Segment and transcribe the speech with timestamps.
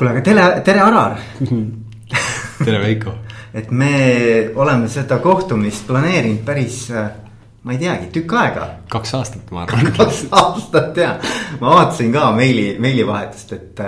[0.00, 1.18] kuule, aga tere, tere, Arar
[2.64, 3.12] tere, Veiko
[3.52, 3.90] et me
[4.56, 6.84] oleme seda kohtumist planeerinud päris,
[7.66, 8.68] ma ei teagi, tükk aega.
[8.92, 9.90] kaks aastat, ma arvan.
[9.98, 11.10] kaks aastat ja,
[11.60, 13.84] ma vaatasin ka meili, meilivahetust, et,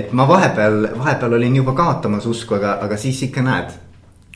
[0.00, 3.78] et ma vahepeal, vahepeal olin juba kaotamas usku, aga, aga siis ikka näed.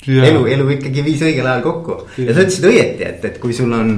[0.07, 3.73] elu, elu ikkagi viis õigel ajal kokku ja sa ütlesid õieti, et, et kui sul
[3.75, 3.97] on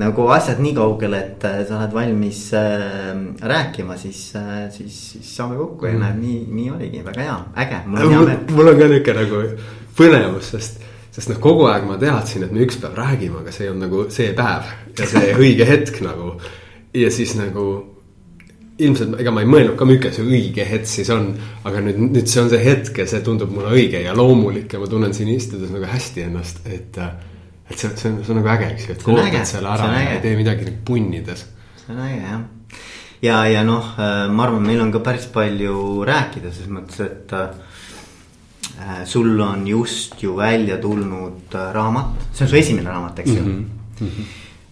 [0.00, 5.36] nagu asjad nii kaugel, et äh, sa oled valmis äh, rääkima, siis äh,, siis, siis
[5.36, 6.02] saame kokku ja mm.
[6.02, 7.80] näed, nii, nii oligi, väga hea, äge.
[7.86, 9.42] mul on, mul on ka niuke nagu
[9.94, 10.82] põnevus, sest,
[11.14, 14.06] sest noh, kogu aeg ma teadsin, et me üks päev räägime, aga see on nagu
[14.14, 16.34] see päev ja see õige hetk nagu.
[16.94, 17.66] ja siis nagu
[18.82, 21.30] ilmselt, ega ma ei mõelnud ka, milline see õige hetk siis on.
[21.62, 24.82] aga nüüd, nüüd see on see hetk ja see tundub mulle õige ja loomulik ja
[24.82, 26.98] ma tunnen siin istudes nagu hästi ennast, et.
[27.70, 30.10] Et see, see on, see on nagu äge, eks ju, et ootad selle ära ja
[30.16, 31.46] ei tee midagi nagu punnides.
[31.84, 32.40] see on äge jah.
[33.22, 33.94] ja, ja noh,
[34.30, 37.38] ma arvan, meil on ka päris palju rääkida selles mõttes, et
[38.80, 43.30] Äh, sul on just ju välja tulnud äh, raamat, see on su esimene raamat, eks
[43.30, 43.70] ju mm.
[44.00, 44.24] -hmm.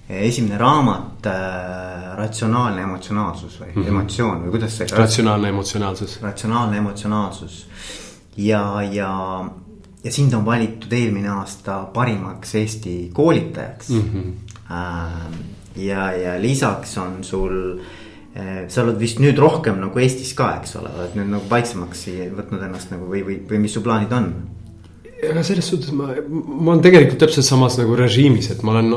[0.08, 3.88] esimene raamat äh,, ratsionaalne emotsionaalsus või mm -hmm.
[3.88, 4.86] emotsioon või kuidas see.
[4.96, 6.18] ratsionaalne emotsionaalsus.
[6.22, 7.66] ratsionaalne emotsionaalsus
[8.36, 9.44] ja, ja,
[10.04, 14.02] ja sind on valitud eelmine aasta parimaks Eesti koolitajaks mm.
[14.14, 14.32] -hmm.
[15.76, 17.80] Ja, ja lisaks on sul
[18.36, 22.06] äh, sa oled vist nüüd rohkem nagu Eestis ka, eks ole, oled nüüd nagu vaiksemaks
[22.36, 24.32] võtnud ennast nagu või, või, või mis su plaanid on?
[25.30, 28.90] aga selles suhtes ma, ma olen tegelikult täpselt samas nagu režiimis, et ma olen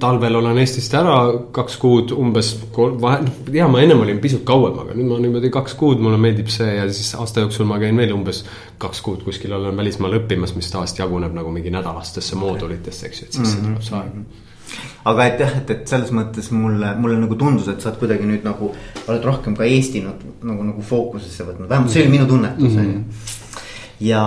[0.00, 1.16] talvel olen Eestist ära
[1.54, 5.50] kaks kuud umbes, vahe, noh, ja ma ennem olin pisut kauem, aga nüüd ma niimoodi
[5.54, 8.44] kaks kuud, mulle meeldib see ja siis aasta jooksul ma käin veel umbes
[8.82, 13.28] kaks kuud kuskil olen välismaal õppimas, mis tavaliselt jaguneb nagu mingi nädalastesse moodulitesse, eks ju,
[13.28, 13.70] et siis mm -hmm.
[13.70, 14.42] tuleb see aeg
[15.04, 18.28] aga et jah, et, et selles mõttes mulle, mulle nagu tundus, et sa oled kuidagi
[18.28, 18.70] nüüd nagu,
[19.06, 23.00] oled rohkem ka Eesti nagu, nagu, fookusesse võtnud, vähemalt see oli minu tunnetus on ju.
[24.00, 24.24] Ja,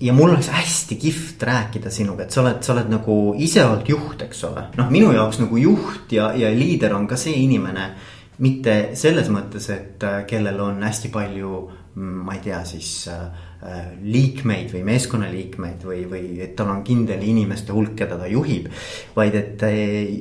[0.00, 3.88] ja mul oleks hästi kihvt rääkida sinuga, et sa oled, sa oled nagu ise olnud
[3.88, 4.68] juht, eks ole.
[4.76, 7.90] noh, minu jaoks nagu juht ja, ja liider on ka see inimene,
[8.38, 13.46] mitte selles mõttes, et äh, kellel on hästi palju, mm, ma ei tea, siis äh,
[13.66, 18.68] Äh, liikmeid või meeskonnaliikmeid või, või et tal on kindel inimeste hulk, keda ta juhib.
[19.16, 19.62] vaid et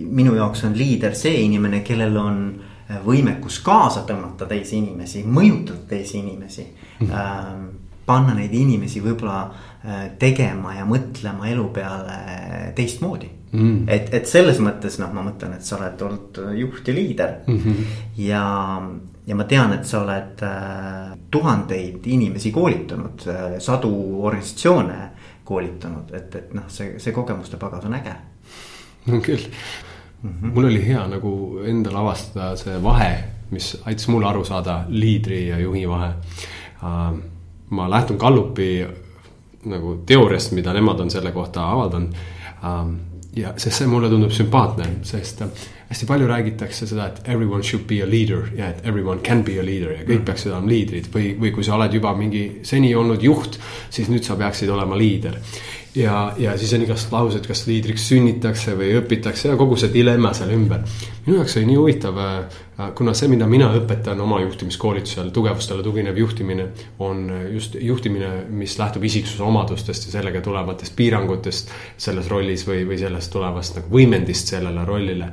[0.08, 2.40] minu jaoks on liider see inimene, kellel on
[3.04, 7.08] võimekus kaasa tõmmata teisi inimesi, mõjutada teisi inimesi mm.
[7.08, 7.68] -hmm.
[8.06, 9.40] Panna neid inimesi võib-olla
[10.20, 12.16] tegema ja mõtlema elu peale
[12.78, 13.84] teistmoodi mm..
[13.88, 17.60] et, et selles mõttes noh, ma mõtlen, et sa oled olnud juht ja liider mm.
[17.60, 17.92] -hmm.
[18.26, 18.46] ja
[19.28, 23.92] ja ma tean, et sa oled äh, tuhandeid inimesi koolitanud äh,, sadu
[24.26, 25.00] organisatsioone
[25.46, 28.14] koolitanud, et, et noh, see, see kogemuste pagas on äge.
[29.12, 29.42] on küll
[30.22, 30.54] mm, -hmm.
[30.54, 35.60] mul oli hea nagu endal avastada see vahe, mis aitas mul aru saada liidri ja
[35.60, 36.14] juhi vahe
[36.84, 37.14] äh,.
[37.70, 38.86] Ma lähtun Gallupi
[39.66, 42.82] nagu teooriast, mida nemad on selle kohta avaldanud äh,
[43.36, 47.86] ja sest see mulle tundub sümpaatne, sest äh, hästi palju räägitakse seda, et everyone should
[47.88, 50.26] be a leader ja et everyone can be a leader ja kõik mm.
[50.30, 53.60] peaksid olema liidrid või, või kui sa oled juba mingi seni olnud juht,
[53.90, 55.38] siis nüüd sa peaksid olema liider.
[55.96, 60.34] Ja, ja siis on igast laused, kas liidriks sünnitakse või õpitakse ja kogu see dilemma
[60.36, 60.84] seal ümber.
[61.26, 66.18] minu jaoks oli nii huvitav, äh, kuna see, mida mina õpetan oma juhtimiskoolitusel, tugevustele tuginev
[66.18, 66.68] juhtimine,
[67.00, 73.00] on just juhtimine, mis lähtub isiksuse omadustest ja sellega tulevatest piirangutest selles rollis või, või
[73.00, 75.32] sellest tulevast nagu võimendist sellele rollile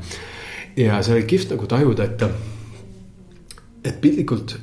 [0.76, 2.22] ja see oli kihvt nagu tajuda, et,
[3.84, 4.56] et piltlikult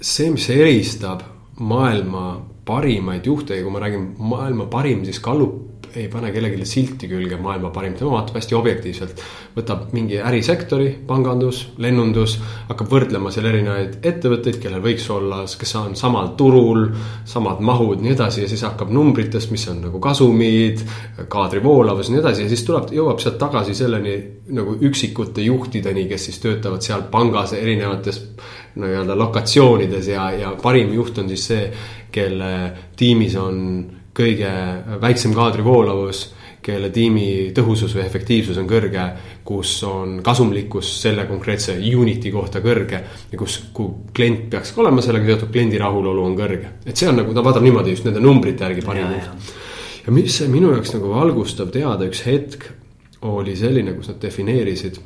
[0.00, 1.24] see, mis eristab
[1.58, 2.24] maailma
[2.68, 7.38] parimaid juhte ja kui ma räägin maailma parim, siis Gallup ei pane kellelegi silti külge
[7.40, 9.22] maailma parim, tema vaatab hästi objektiivselt.
[9.58, 12.36] võtab mingi ärisektori, pangandus, lennundus,
[12.68, 16.84] hakkab võrdlema seal erinevaid ettevõtteid, kellel võiks olla, kes on samal turul,
[17.26, 20.84] samad mahud, nii edasi ja siis hakkab numbritest, mis on nagu kasumid,
[21.32, 24.14] kaadri voolavus ja nii edasi ja siis tuleb, jõuab sealt tagasi selleni
[24.54, 28.22] nagu üksikute juhtideni, kes siis töötavad seal pangas erinevates
[28.78, 31.64] nii-öelda lokatsioonides ja, ja parim juht on siis see,
[32.12, 32.52] kelle
[32.96, 33.62] tiimis on
[34.18, 34.50] kõige
[35.00, 36.24] väiksem kaadri voolavus,
[36.68, 39.04] kelle tiimi tõhusus või efektiivsus on kõrge,
[39.46, 43.00] kus on kasumlikkus selle konkreetse unit'i kohta kõrge
[43.30, 46.74] ja kus, kuhu klient peaks ka olema sellega seotud, kliendi rahulolu on kõrge.
[46.84, 49.52] et see on nagu, ta vaatab niimoodi just nende numbrite järgi parim juht.
[50.06, 52.72] ja mis see minu jaoks nagu valgustav teada üks hetk
[53.28, 54.98] oli selline, kus nad defineerisid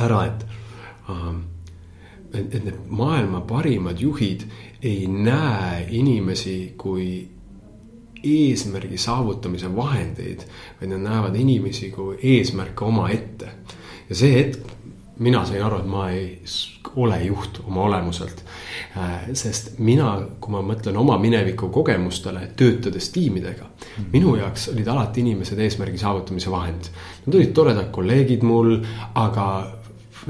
[0.00, 0.46] ära, et
[1.10, 1.34] uh,
[2.34, 4.46] et, et need maailma parimad juhid
[4.84, 7.28] ei näe inimesi kui
[8.24, 10.44] eesmärgi saavutamise vahendeid,
[10.80, 13.48] vaid nad näevad inimesi kui eesmärke omaette.
[14.08, 14.74] ja see hetk
[15.18, 16.42] mina sain aru, et ma ei
[16.96, 18.42] ole juht oma olemuselt.
[18.98, 24.10] Äh, sest mina, kui ma mõtlen oma mineviku kogemustele, töötades tiimidega -hmm.
[24.12, 26.90] minu jaoks olid alati inimesed eesmärgi saavutamise vahend.
[27.26, 28.78] Nad olid toredad kolleegid mul,
[29.14, 29.46] aga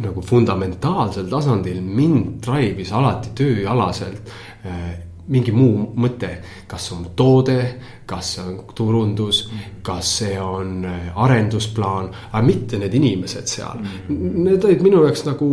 [0.02, 4.32] nagu fundamentaalsel tasandil mind drive'is alati tööalaselt
[4.66, 4.94] äh,
[5.28, 6.30] mingi muu mõte,
[6.68, 7.58] kas on toode,
[8.06, 9.44] kas see on turundus,
[9.82, 13.80] kas see on äh, arendusplaan, aga mitte need inimesed seal.
[14.10, 15.48] Need olid minu jaoks nagu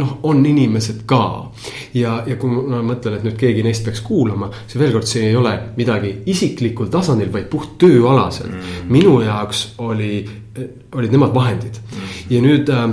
[0.00, 1.50] noh, on inimesed ka.
[1.94, 5.26] ja, ja kui ma mõtlen, et nüüd keegi neist peaks kuulama, siis veel kord, see
[5.28, 8.88] ei ole midagi isiklikul tasandil, vaid puht tööalaselt mm..
[8.92, 10.22] minu jaoks oli,
[10.96, 12.14] olid nemad vahendid mm.
[12.32, 12.86] ja nüüd äh,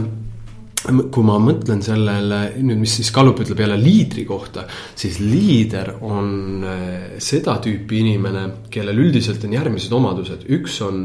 [0.80, 4.64] kui ma mõtlen sellele nüüd, mis siis Gallup ütleb jälle liidri kohta,
[4.96, 11.04] siis liider on äh, seda tüüpi inimene, kellel üldiselt on järgmised omadused, üks on,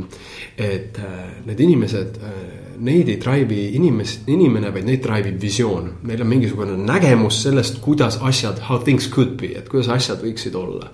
[0.55, 2.39] et äh, need inimesed, äh,
[2.87, 5.91] neid ei drive'i inimes-, inimene, vaid neid drive ib visioon.
[6.07, 10.55] Neil on mingisugune nägemus sellest, kuidas asjad, how things could be, et kuidas asjad võiksid
[10.59, 10.93] olla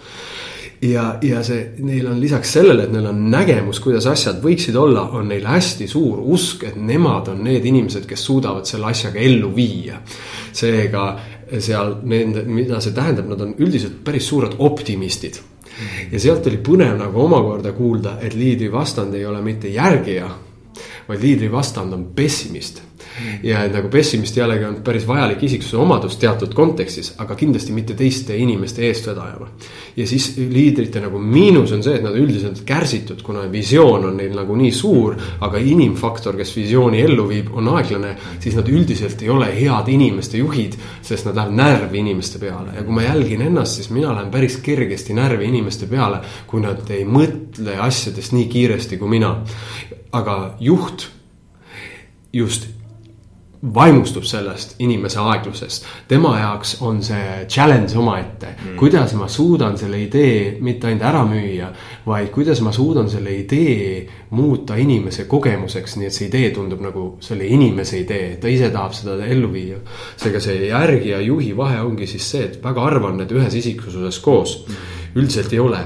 [0.83, 5.07] ja, ja see, neil on lisaks sellele, et neil on nägemus, kuidas asjad võiksid olla,
[5.19, 9.53] on neil hästi suur usk, et nemad on need inimesed, kes suudavad selle asjaga ellu
[9.57, 10.01] viia.
[10.53, 11.05] seega
[11.59, 15.41] seal nende, mida see tähendab, nad on üldiselt päris suured optimistid.
[16.13, 20.29] ja sealt oli põnev nagu omakorda kuulda, et liidri vastand ei ole mitte järgija,
[21.09, 22.83] vaid liidri vastand on pessimist
[23.43, 27.95] ja et nagu pessimist jällegi on päris vajalik isiksuse omadus teatud kontekstis, aga kindlasti mitte
[27.99, 29.49] teiste inimeste eestvedajana.
[29.97, 34.35] ja siis liidrite nagu miinus on see, et nad üldiselt kärsitud, kuna visioon on neil
[34.37, 39.31] nagu nii suur, aga inimfaktor, kes visiooni ellu viib, on aeglane, siis nad üldiselt ei
[39.33, 43.81] ole head inimeste juhid, sest nad lähevad närvi inimeste peale ja kui ma jälgin ennast,
[43.81, 48.99] siis mina lähen päris kergesti närvi inimeste peale, kui nad ei mõtle asjadest nii kiiresti
[48.99, 49.37] kui mina.
[50.13, 51.07] aga juht
[52.33, 52.67] just
[53.61, 55.85] vaimustub sellest inimese aeglusest.
[56.09, 61.25] tema jaoks on see challenge omaette mm., kuidas ma suudan selle idee mitte ainult ära
[61.29, 61.69] müüa,
[62.07, 67.05] vaid kuidas ma suudan selle idee muuta inimese kogemuseks, nii et see idee tundub nagu
[67.21, 69.77] selle inimese idee, ta ise tahab seda ellu viia.
[70.17, 73.55] seega see järgi ja juhi vahe ongi siis see, et väga harva on need ühes
[73.61, 75.83] isiksuses koos mm., üldiselt ei ole.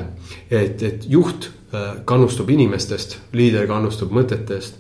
[0.51, 4.79] et, et juht äh, kannustub inimestest, liider kannustub mõtetest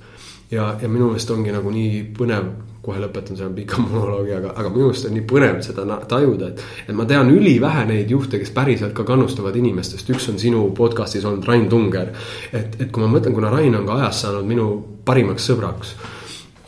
[0.50, 2.52] ja, ja minu meelest ongi nagu nii põnev
[2.84, 6.64] kohe lõpetan selle pika monoloogi, aga, aga minu arust on nii põnev seda tajuda, et.
[6.88, 11.26] et ma tean ülivähe neid juhte, kes päriselt ka kannustavad inimestest, üks on sinu podcast'is
[11.28, 12.12] olnud Rain Tunger.
[12.52, 14.70] et, et kui ma mõtlen, kuna Rain on ka ajas saanud minu
[15.04, 15.96] parimaks sõbraks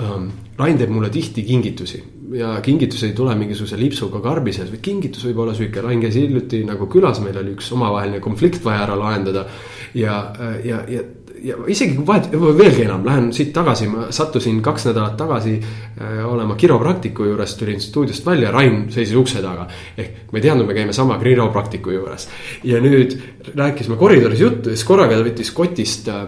[0.03, 0.35] um,.
[0.57, 1.99] Rain teeb mulle tihti kingitusi
[2.33, 6.17] ja kingitus ei tule mingisuguse lipsuga karbi sees, vaid kingitus võib olla sihuke, Rain käis
[6.19, 9.47] hiljuti nagu külas, meil oli üks omavaheline konflikt vaja ära lahendada.
[9.95, 10.17] ja,
[10.65, 11.05] ja, ja
[11.47, 16.25] ja isegi kui vahet, veelgi enam, lähen siit tagasi, ma sattusin kaks nädalat tagasi äh,
[16.27, 19.69] olema kiropraktiku juures, tulin stuudiost välja, Rain seisis ukse taga.
[19.97, 22.29] ehk me ei teadnud, me käime sama kiropraktiku juures.
[22.65, 23.19] ja nüüd
[23.55, 26.27] rääkisime koridoris juttu ja siis korraga ta võttis kotist äh,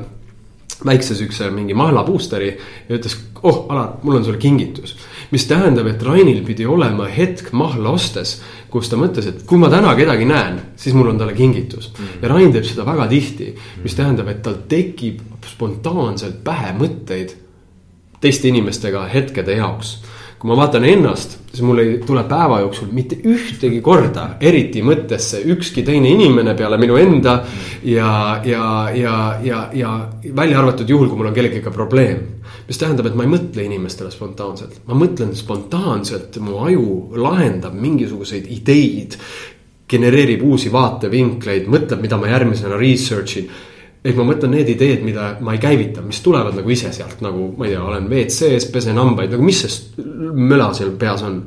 [0.86, 2.52] väikse siukse mingi mahla boosteri
[2.88, 4.96] ja ütles, oh Alar, mul on sulle kingitus.
[5.30, 8.38] Mis tähendab, et Rainil pidi olema hetk mahla ostes
[8.72, 12.04] kus ta mõtles, et kui ma täna kedagi näen, siis mul on talle kingitus mm.
[12.04, 12.22] -hmm.
[12.22, 17.34] ja Rain teeb seda väga tihti, mis tähendab, et tal tekib spontaanselt pähe mõtteid
[18.20, 20.02] teiste inimestega hetkede jaoks.
[20.38, 25.40] kui ma vaatan ennast, siis mul ei tule päeva jooksul mitte ühtegi korda eriti mõttesse
[25.44, 27.42] ükski teine inimene peale minu enda.
[27.82, 32.37] ja, ja, ja, ja, ja välja arvatud juhul, kui mul on kellegagi probleem
[32.68, 38.50] mis tähendab, et ma ei mõtle inimestele spontaanselt, ma mõtlen spontaanselt, mu aju lahendab mingisuguseid
[38.52, 39.16] ideid.
[39.88, 43.46] genereerib uusi vaatevinkleid, mõtleb, mida ma järgmisena research in
[44.04, 47.50] ehk ma mõtlen need ideed, mida ma ei käivita, mis tulevad nagu ise sealt nagu,
[47.58, 50.06] ma ei tea, olen WC-s, pesen hambaid, nagu mis see
[50.38, 51.42] möla seal peas on.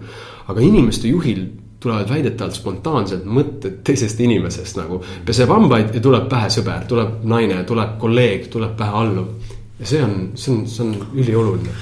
[0.51, 1.45] aga inimeste juhil
[1.79, 5.01] tulevad väidetavalt spontaanselt mõtted teisest inimesest nagu.
[5.25, 10.03] peseb hambaid ja tuleb pähe sõber, tuleb naine, tuleb kolleeg, tuleb pähe alluv ja see
[10.03, 11.73] on, see on, see on ülioluline.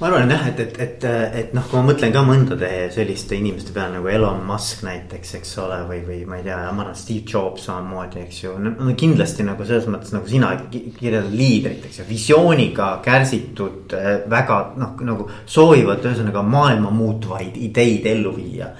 [0.00, 1.04] ma arvan jah, et, et, et,
[1.38, 5.54] et noh, kui ma mõtlen ka mõndade selliste inimeste peale nagu Elon Musk näiteks, eks
[5.62, 8.56] ole, või, või ma ei tea, ma arvan, Steve Jobs samamoodi, eks ju.
[8.58, 13.94] no kindlasti nagu selles mõttes nagu sina kirjeldad liidrit, eks ju, visiooniga kärsitud
[14.34, 18.74] väga noh, nagu soovivad ühesõnaga maailma muutvaid ideid ellu viia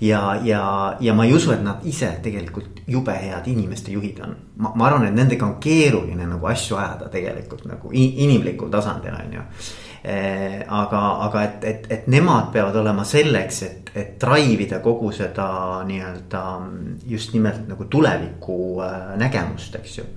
[0.00, 4.36] ja, ja, ja ma ei usu, et nad ise tegelikult jube head inimeste juhid on.
[4.56, 9.36] ma, ma arvan, et nendega on keeruline nagu asju ajada tegelikult nagu inimlikul tasandil on
[9.38, 9.44] ju
[10.04, 10.64] eh,.
[10.68, 15.48] aga, aga et, et, et nemad peavad olema selleks, et, et drive ida kogu seda
[15.88, 16.42] nii-öelda
[17.06, 20.10] just nimelt nagu tuleviku äh, nägemust, eks ju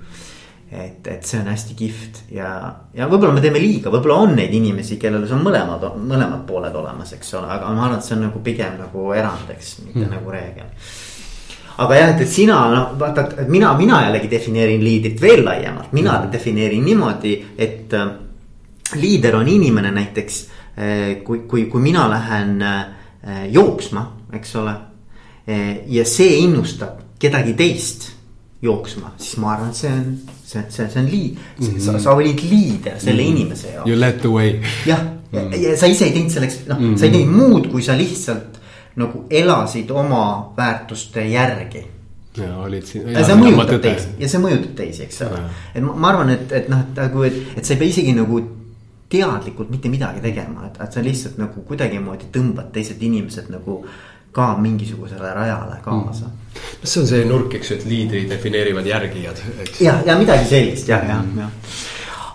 [0.71, 2.49] et, et see on hästi kihvt ja,
[2.93, 6.75] ja võib-olla me teeme liiga, võib-olla on neid inimesi, kellel see on mõlemad, mõlemad pooled
[6.77, 10.03] olemas, eks ole, aga ma arvan, et see on nagu pigem nagu erand, eks, mitte
[10.05, 10.11] mm.
[10.13, 10.69] nagu reegel
[11.79, 15.93] aga jah, et, et sina noh, vaata, et mina, mina jällegi defineerin liidrit veel laiemalt,
[15.95, 16.31] mina mm.
[16.33, 18.13] defineerin niimoodi, et äh,
[18.99, 20.39] liider on inimene näiteks
[20.77, 21.23] äh,.
[21.23, 24.75] kui, kui, kui mina lähen äh, jooksma, eks ole
[25.49, 25.79] äh,.
[25.87, 28.11] ja see innustab kedagi teist
[28.61, 30.13] jooksma, siis ma arvan, et see on,
[30.49, 31.67] see, see, see on liid mm.
[31.67, 31.79] -hmm.
[31.85, 33.31] sa, sa olid liider selle mm -hmm.
[33.37, 33.89] inimese jaoks.
[33.89, 34.59] You led the way.
[34.85, 34.99] jah
[35.31, 35.53] -hmm.
[35.63, 37.81] ja, ja sa ise ei teinud selleks, noh mm -hmm., sa ei teinud muud, kui
[37.81, 38.59] sa lihtsalt
[38.95, 41.85] nagu elasid oma väärtuste järgi.
[42.37, 43.09] ja olid siin.
[43.09, 45.41] ja see mõjutab teisi ja see mõjutab teisi, eks ole.
[45.75, 48.13] et ma, ma arvan, et, et noh, et nagu, et, et sa ei pea isegi
[48.13, 48.41] nagu
[49.09, 53.81] teadlikult mitte midagi tegema, et, et sa lihtsalt nagu kuidagimoodi tõmbad teised inimesed nagu
[54.31, 56.39] ka mingisugusele rajale kaasa mm
[56.83, 59.81] see on see nurk, eks ju, et liidri defineerivad järgijad, eks.
[59.83, 61.47] ja, ja midagi sellist ja, ja, ja.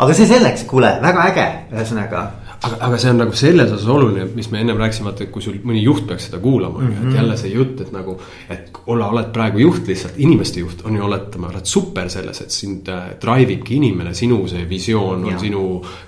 [0.04, 2.24] aga see selleks, kuule, väga äge, ühesõnaga
[2.64, 5.58] aga, aga see on nagu selles osas oluline, mis me ennem rääkisime, et kui sul
[5.66, 6.96] mõni juht peaks seda kuulama mm, -hmm.
[6.96, 7.16] et mhm.
[7.18, 8.16] jälle see jutt, et nagu.
[8.50, 12.50] et olla, oled praegu juht lihtsalt, inimeste juht on ju oletama, oled super selles, et
[12.50, 15.38] sind äh, drive ibki inimene, sinu see visioon on ja.
[15.38, 15.64] sinu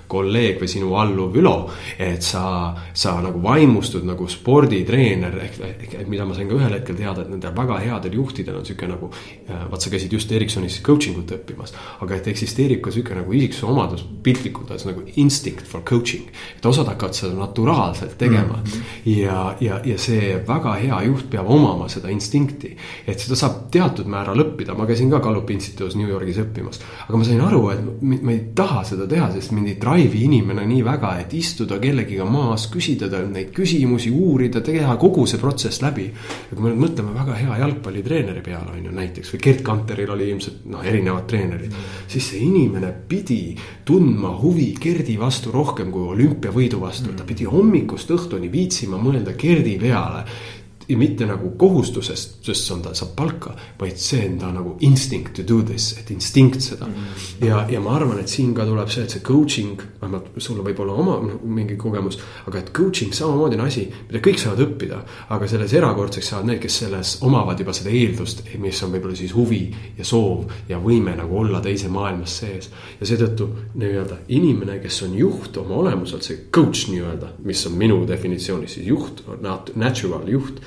[0.07, 1.55] kolleeg või sinu alluv Ülo.
[1.99, 7.21] et sa, sa nagu vaimustud nagu sporditreener ehk, mida ma sain ka ühel hetkel teada,
[7.21, 9.11] et nendel väga headel juhtidel on sihuke nagu.
[9.49, 13.33] Äh, vaat sa käisid just Ericssonis coaching ut õppimas, aga et eksisteerib ka sihuke nagu
[13.33, 18.63] isiksuse omadus piltlikult öeldes nagu instinct for coaching et osad hakkavad seda naturaalselt tegema mm.
[18.63, 19.09] -hmm.
[19.21, 22.77] ja, ja, ja see väga hea juht peab omama seda instinkti.
[23.07, 26.79] et seda saab teatud määral õppida, ma käisin ka Gallupi instituudis New Yorgis õppimas.
[27.07, 30.65] aga ma sain aru, et ma ei taha seda teha, sest mind ei drive'i inimene
[30.67, 35.81] nii väga, et istuda kellegiga maas, küsida talt neid küsimusi, uurida, teha kogu see protsess
[35.81, 36.07] läbi.
[36.07, 40.11] ja kui me nüüd mõtleme väga hea jalgpallitreeneri peale on ju näiteks või Gerd Kanteril
[40.13, 41.75] oli ilmselt noh, erinevad treenerid mm.
[41.75, 42.09] -hmm.
[42.13, 47.45] siis see inimene pidi tundma huvi Gerdi vastu rohkem kui olümp olümpiavõidu vastu, ta pidi
[47.45, 50.25] hommikust õhtuni viitsima mõelda Gerdi peale
[50.95, 55.33] mitte nagu kohustusest, sest see on, ta saab palka, vaid see on ta nagu instinct
[55.35, 56.93] to do this, et instinkt seda mm.
[56.93, 57.45] -hmm.
[57.47, 60.79] ja, ja ma arvan, et siin ka tuleb see, et see coaching, vähemalt sul võib
[60.79, 62.19] olla oma noh, mingi kogemus.
[62.47, 66.61] aga et coaching samamoodi on asi, mida kõik saavad õppida, aga selles erakordseks saavad need,
[66.61, 71.15] kes selles omavad juba seda eeldust, mis on võib-olla siis huvi ja soov ja võime
[71.17, 72.69] nagu olla teise maailmas sees.
[72.99, 78.07] ja seetõttu nii-öelda inimene, kes on juht oma olemuselt, see coach nii-öelda, mis on minu
[78.07, 79.23] definitsioonis siis juht,
[79.75, 80.61] natural juht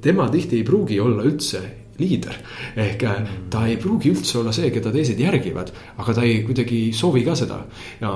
[0.00, 1.62] tema tihti ei pruugi olla üldse
[1.98, 2.34] liider.
[2.76, 3.16] ehk äh,
[3.50, 7.34] ta ei pruugi üldse olla see, keda teised järgivad, aga ta ei kuidagi soovi ka
[7.38, 7.58] seda.
[8.00, 8.12] ja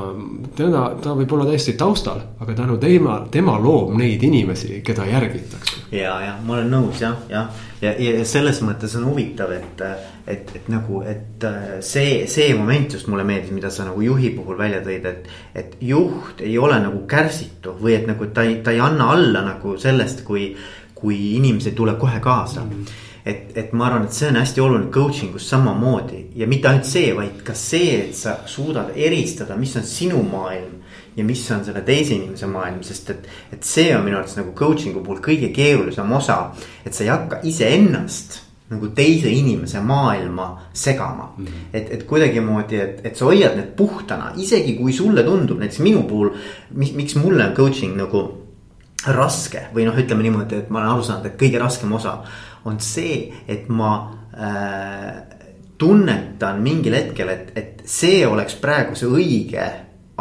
[0.57, 5.87] teda, ta võib olla täiesti taustal, aga tänu tema, tema loob neid inimesi, keda järgitakse.
[5.91, 7.51] ja, ja ma olen nõus jah, jah.
[7.83, 9.83] ja, ja, ja selles mõttes on huvitav, et,
[10.31, 14.31] et, et nagu, et äh, see, see moment just mulle meeldis, mida sa nagu juhi
[14.37, 15.33] puhul välja tõid, et.
[15.59, 19.43] et juht ei ole nagu kärsitu või et nagu ta ei, ta ei anna alla
[19.45, 20.53] nagu sellest, kui
[21.03, 22.71] kui inimesed tuleb kohe kaasa mm.
[22.71, 22.93] -hmm.
[23.27, 26.87] et, et ma arvan, et see on hästi oluline coaching us samamoodi ja mitte ainult
[26.87, 30.79] see, vaid ka see, et sa suudad eristada, mis on sinu maailm.
[31.17, 34.55] ja mis on selle teise inimese maailm, sest et, et see on minu arvates nagu
[34.57, 36.39] coaching'u puhul kõige keerulisem osa.
[36.87, 38.41] et sa ei hakka iseennast
[38.73, 41.45] nagu teise inimese maailma segama mm.
[41.45, 41.51] -hmm.
[41.73, 46.03] et, et kuidagimoodi, et, et sa hoiad need puhtana, isegi kui sulle tundub näiteks minu
[46.03, 46.31] puhul,
[46.75, 48.42] mis, miks mulle on coaching nagu
[49.11, 52.19] raske või noh, ütleme niimoodi, et ma olen aru saanud, et kõige raskem osa
[52.69, 53.93] on see, et ma
[54.31, 55.39] äh,
[55.79, 59.65] tunnetan mingil hetkel, et, et see oleks praegu see õige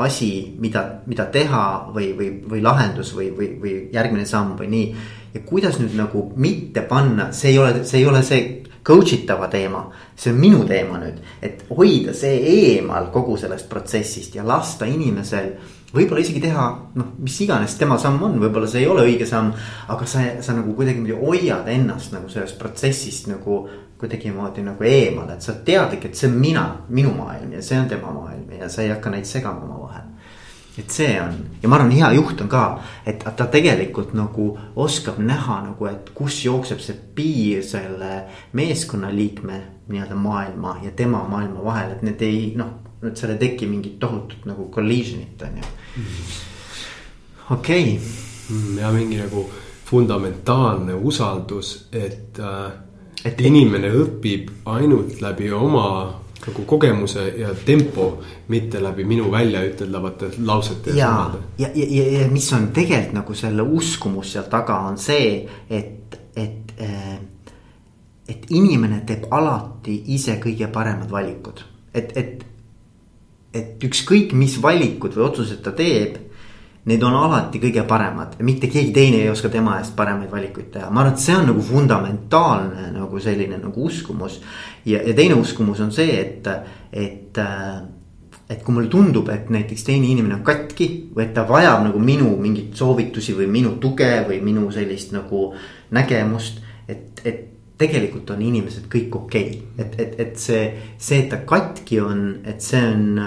[0.01, 4.87] asi, mida, mida teha või, või, või lahendus või, või, või järgmine samm või nii.
[5.35, 8.41] ja kuidas nüüd nagu mitte panna, see ei ole, see ei ole see
[8.83, 9.85] coach itava teema,
[10.15, 15.53] see on minu teema nüüd, et hoida see eemal kogu sellest protsessist ja lasta inimesel
[15.91, 19.51] võib-olla isegi teha noh, mis iganes tema samm on, võib-olla see ei ole õige samm.
[19.91, 23.65] aga sa, sa nagu kuidagimoodi hoiad ennast nagu sellest protsessist nagu
[24.01, 27.77] kuidagimoodi nagu eemal, et sa oled teadlik, et see on mina, minu maailm ja see
[27.77, 30.00] on tema maailm ja sa ei hakka neid segama omavahel.
[30.77, 32.65] Et see on ja ma arvan, hea juht on ka,
[33.05, 38.23] et ta tegelikult nagu oskab näha nagu, et kus jookseb see piir selle
[38.53, 39.59] meeskonnaliikme
[39.91, 43.97] nii-öelda maailma ja tema maailma vahel, et need ei noh et seal ei teki mingit
[43.99, 45.63] tohutut nagu collision'it on ju.
[47.49, 47.99] okei okay..
[48.51, 49.49] Mm, ja mingi nagu
[49.85, 52.71] fundamentaalne usaldus, et äh,,
[53.25, 58.07] et inimene õpib ainult läbi oma nagu kogemuse ja tempo,
[58.47, 60.95] mitte läbi minu väljaüteldavate lausete.
[60.97, 65.47] ja, ja, ja, ja, ja mis on tegelikult nagu selle uskumus seal taga on see,
[65.69, 67.19] et, et äh,
[68.31, 72.43] et inimene teeb alati ise kõige paremad valikud et, et,
[73.53, 76.19] et ükskõik, mis valikud või otsused ta teeb.
[76.85, 80.89] Need on alati kõige paremad mitte keegi teine ei oska tema eest paremaid valikuid teha,
[80.89, 84.39] ma arvan, et see on nagu fundamentaalne nagu selline nagu uskumus.
[84.85, 86.47] ja, ja teine uskumus on see, et,
[86.91, 87.37] et
[88.51, 92.01] et kui mulle tundub, et näiteks teine inimene on katki või et ta vajab nagu
[92.03, 95.51] minu mingeid soovitusi või minu tuge või minu sellist nagu
[95.95, 96.59] nägemust.
[96.87, 97.47] et, et
[97.81, 100.65] tegelikult on inimesed kõik okei okay., et, et, et see,
[100.97, 103.19] see, et ta katki on, et see on.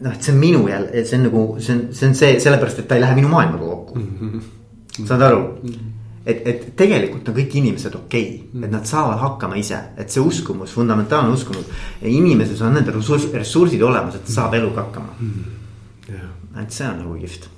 [0.00, 2.82] Noh, et see on minu jälle, see on nagu, see on, see on see sellepärast,
[2.82, 4.18] et ta ei lähe minu maailmaga kokku mm.
[4.20, 5.06] -hmm.
[5.06, 5.70] saad aru mm?
[5.70, 5.94] -hmm
[6.28, 10.20] et, et tegelikult on kõik inimesed okei okay,, et nad saavad hakkama ise, et see
[10.20, 11.68] uskumus, fundamentaalne uskumus.
[12.02, 16.18] inimeses on nende ressurss, ressursid olemas, et saab eluga hakkama mm..
[16.62, 17.48] et see on nagu kihvt.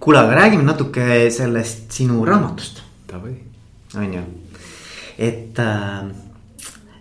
[0.00, 2.82] kuule, aga räägime natuke sellest sinu raamatust.
[3.96, 4.24] on ju,
[5.18, 6.10] et äh,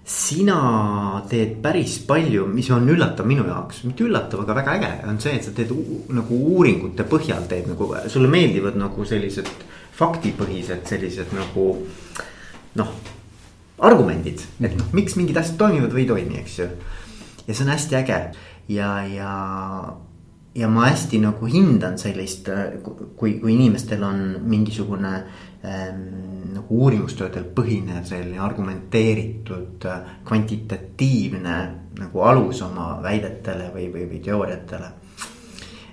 [0.09, 5.19] sina teed päris palju, mis on üllatav minu jaoks, mitte üllatav, aga väga äge on
[5.21, 5.69] see, et sa teed
[6.17, 9.51] nagu uuringute põhjal teed nagu, sulle meeldivad nagu sellised
[9.99, 11.69] faktipõhised sellised nagu
[12.79, 12.93] noh.
[13.79, 16.69] argumendid, et noh, miks mingid asjad toimivad või ei toimi, eks ju.
[17.45, 18.19] ja see on hästi äge
[18.73, 19.33] ja, ja,
[20.55, 22.49] ja ma hästi nagu hindan sellist,
[22.83, 31.57] kui, kui inimestel on mingisugune ähm, nagu uurimustöödel põhinev selline argumenteeritud äh, kvantitatiivne
[31.99, 34.91] nagu alus oma väidetele või, või, või teooriatele.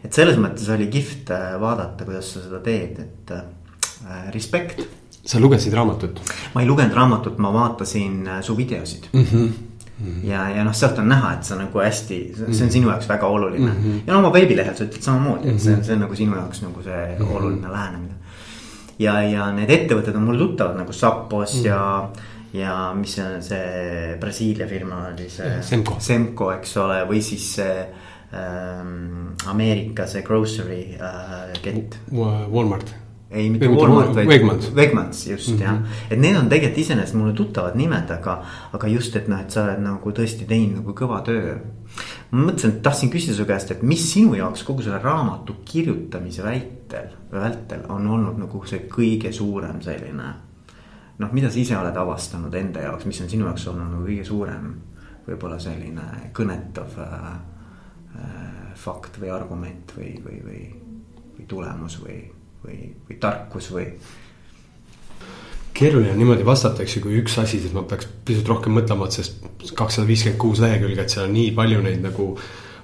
[0.04, 4.84] et selles mõttes oli kihvt äh, vaadata, kuidas sa seda teed, et äh, respekt.
[5.26, 6.20] sa lugesid raamatut?
[6.54, 9.24] ma ei lugenud raamatut, ma vaatasin äh, su videosid mm.
[9.24, 9.48] -hmm.
[9.96, 10.24] Mm -hmm.
[10.28, 12.70] ja, ja noh, sealt on näha, et sa nagu hästi, see on mm -hmm.
[12.70, 13.82] sinu jaoks väga oluline mm.
[13.82, 14.00] -hmm.
[14.06, 16.62] ja no oma veebilehel sa ütled samamoodi, et see on, see on nagu sinu jaoks
[16.62, 17.36] nagu see mm -hmm.
[17.36, 18.14] oluline lähenemine
[18.98, 21.66] ja, ja need ettevõtted on mulle tuttavad nagu Sappos mm.
[21.66, 21.80] ja
[22.56, 25.58] ja mis see on see Brasiilia firma oli see.
[25.62, 25.98] Semco.
[26.00, 27.80] Semco, eks ole, või siis see
[28.32, 31.98] ähm, Ameerika see grocery äh, kett.
[32.12, 32.94] Walmart
[33.30, 35.62] ei, mitte Walmart, vaid Wegmans, Wegmans just mm -hmm.
[35.62, 35.78] jah.
[36.10, 39.64] et need on tegelikult iseenesest mulle tuttavad nimed, aga, aga just, et noh, et sa
[39.64, 41.56] oled nagu tõesti teinud nagu kõva töö.
[42.30, 46.44] Ma mõtlesin, et tahtsin küsida su käest, et mis sinu jaoks kogu selle raamatu kirjutamise
[46.44, 50.32] väitel, vältel on olnud nagu see kõige suurem selline.
[51.18, 54.24] noh, mida sa ise oled avastanud enda jaoks, mis on sinu jaoks olnud nagu kõige
[54.24, 54.72] suurem
[55.26, 57.28] võib-olla selline kõnetav äh,
[58.20, 60.64] äh, fakt või argument või, või, või,
[61.36, 62.20] või tulemus või
[62.66, 63.88] või, või tarkus või?
[65.76, 69.08] Keeruline on niimoodi vastata, eks ju, kui üks asi, siis ma peaks pisut rohkem mõtlema,
[69.08, 72.30] et sest kakssada viiskümmend kuus lehekülge, et seal on nii palju neid nagu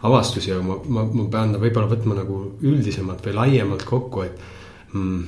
[0.08, 4.42] avastusi, aga ma, ma, ma pean võib-olla võtma nagu üldisemalt või laiemalt kokku, et
[4.96, 5.22] mm,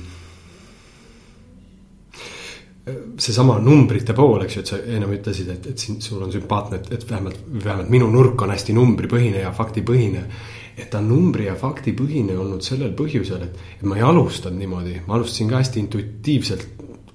[3.17, 6.83] seesama numbrite pool, eks ju, et sa ennem ütlesid, et, et siin sul on sümpaatne,
[6.83, 10.27] et, et vähemalt, vähemalt minu nurk on hästi numbripõhine ja faktipõhine
[10.75, 14.97] et ta on numbri ja faktipõhine olnud sellel põhjusel, et, et ma ei alustanud niimoodi,
[15.07, 16.65] ma alustasin ka hästi intuitiivselt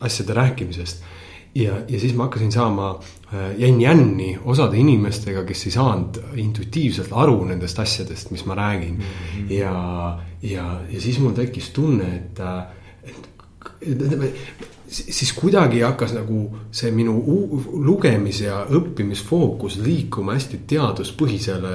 [0.01, 1.03] asjade rääkimisest.
[1.55, 2.91] ja, ja siis ma hakkasin saama
[3.35, 9.03] äh, jänn-jänni osade inimestega, kes ei saanud intuitiivselt aru nendest asjadest, mis ma räägin mm.
[9.03, 9.53] -hmm.
[9.53, 12.63] ja, ja, ja siis mul tekkis tunne, et, äh,
[13.03, 13.29] et,
[13.83, 16.40] et siis kuidagi hakkas nagu
[16.74, 17.14] see minu
[17.87, 21.74] lugemis- ja õppimisfookus liikuma hästi teaduspõhisele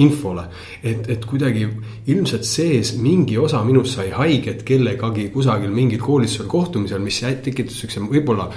[0.00, 0.44] infole.
[0.82, 1.68] et, et kuidagi
[2.06, 8.00] ilmselt sees mingi osa minust sai haiget kellegagi kusagil mingil koolitusel kohtumisel, mis tekitas siukse
[8.00, 8.48] võib-olla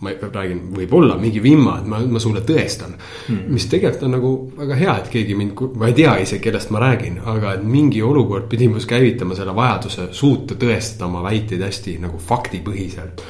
[0.00, 2.92] ma räägin, võib-olla mingi vimma, et ma, ma sulle tõestan.
[3.26, 3.46] Hmm..
[3.48, 6.82] mis tegelikult on nagu väga hea, et keegi mind, ma ei tea isegi, kellest ma
[6.84, 11.96] räägin, aga et mingi olukord pidi minus käivitama selle vajaduse suuta tõestada oma väiteid hästi
[12.04, 13.24] nagu faktipõhiselt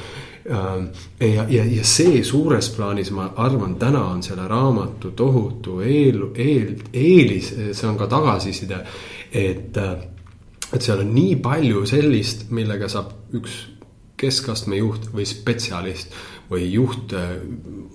[0.47, 6.75] ja, ja, ja see suures plaanis, ma arvan, täna on selle raamatu tohutu eel, eel,
[6.93, 8.83] eelis, see on ka tagasiside.
[9.31, 9.97] et, äh,
[10.73, 13.57] et seal on nii palju sellist, millega saab üks
[14.17, 16.15] keskastme juht või spetsialist
[16.49, 17.35] või juht äh,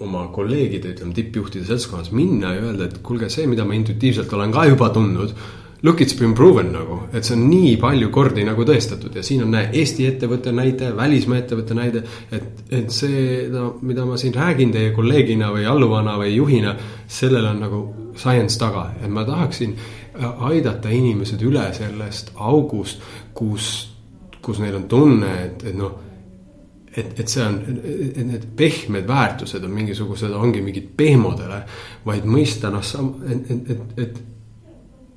[0.04, 4.52] oma kolleegide, ütleme tippjuhtide seltskonnas minna ja öelda, et kuulge, see, mida ma intuitiivselt olen
[4.52, 5.32] ka juba tundnud
[5.82, 9.42] look it's been proven nagu, et see on nii palju kordi nagu tõestatud ja siin
[9.46, 12.04] on näe Eesti ettevõtte näide, välismaa ettevõtte näide.
[12.30, 17.50] et, et see, no mida ma siin räägin teie kolleegina või alluvana või juhina, sellel
[17.50, 17.82] on nagu
[18.14, 23.02] science taga, et ma tahaksin äh, aidata inimesed üle sellest august,
[23.34, 23.72] kus,
[24.42, 25.98] kus neil on tunne, et, et noh
[26.92, 31.62] et, et see on, et need pehmed väärtused on mingisugused, ongi mingid pehmodele,
[32.04, 32.84] vaid mõista noh,
[33.32, 34.20] et, et, et, et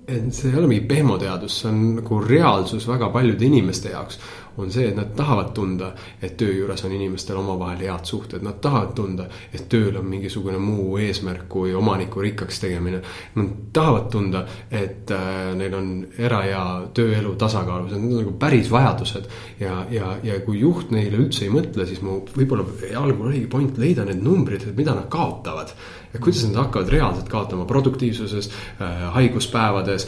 [0.07, 4.19] et see ei ole mingi pehmoteadus, see on nagu reaalsus väga paljude inimeste jaoks
[4.57, 5.91] on see, et nad tahavad tunda,
[6.21, 10.59] et töö juures on inimestel omavahel head suhted, nad tahavad tunda, et tööl on mingisugune
[10.61, 13.01] muu eesmärk kui omaniku rikkaks tegemine.
[13.35, 16.63] Nad tahavad tunda, et äh, neil on era- ja
[16.93, 19.27] tööelu tasakaalus, need on nagu päris vajadused.
[19.59, 22.65] ja, ja, ja kui juht neile üldse ei mõtle, siis mu võib-olla
[22.95, 25.75] algul oligi point leida need numbrid, et mida nad kaotavad.
[26.15, 30.07] Et kuidas nad hakkavad reaalselt kaotama produktiivsuses äh,, haiguspäevades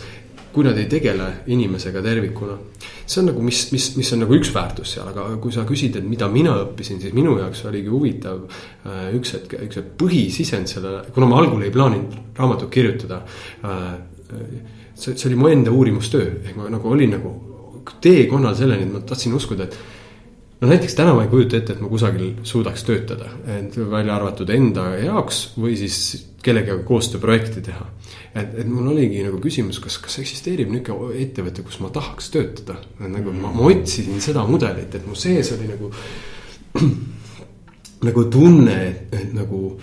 [0.58, 2.56] kui nad ei tegele inimesega tervikuna.
[3.08, 5.96] see on nagu, mis, mis, mis on nagu üks väärtus seal, aga kui sa küsid,
[6.00, 11.06] et mida mina õppisin, siis minu jaoks oligi huvitav äh, üks hetk, üks põhisisend sellele,
[11.15, 13.22] kuna ma algul ei plaaninud raamatut kirjutada.
[13.63, 13.86] Äh,
[14.96, 17.36] see, see oli mu enda uurimustöö, ehk ma nagu olin nagu
[18.04, 19.78] teekonnal selleni, et ma tahtsin uskuda, et
[20.62, 24.50] no näiteks täna ma ei kujuta ette, et ma kusagil suudaks töötada, et välja arvatud
[24.54, 26.00] enda jaoks või siis
[26.43, 27.86] kellegagi koostööprojekti teha.
[28.34, 32.80] et, et mul oligi nagu küsimus, kas, kas eksisteerib niisugune ettevõte, kus ma tahaks töötada.
[33.00, 35.91] nagu ma, ma otsisin seda mudelit, et mu sees oli nagu,
[38.08, 39.78] nagu tunne, et, et nagu.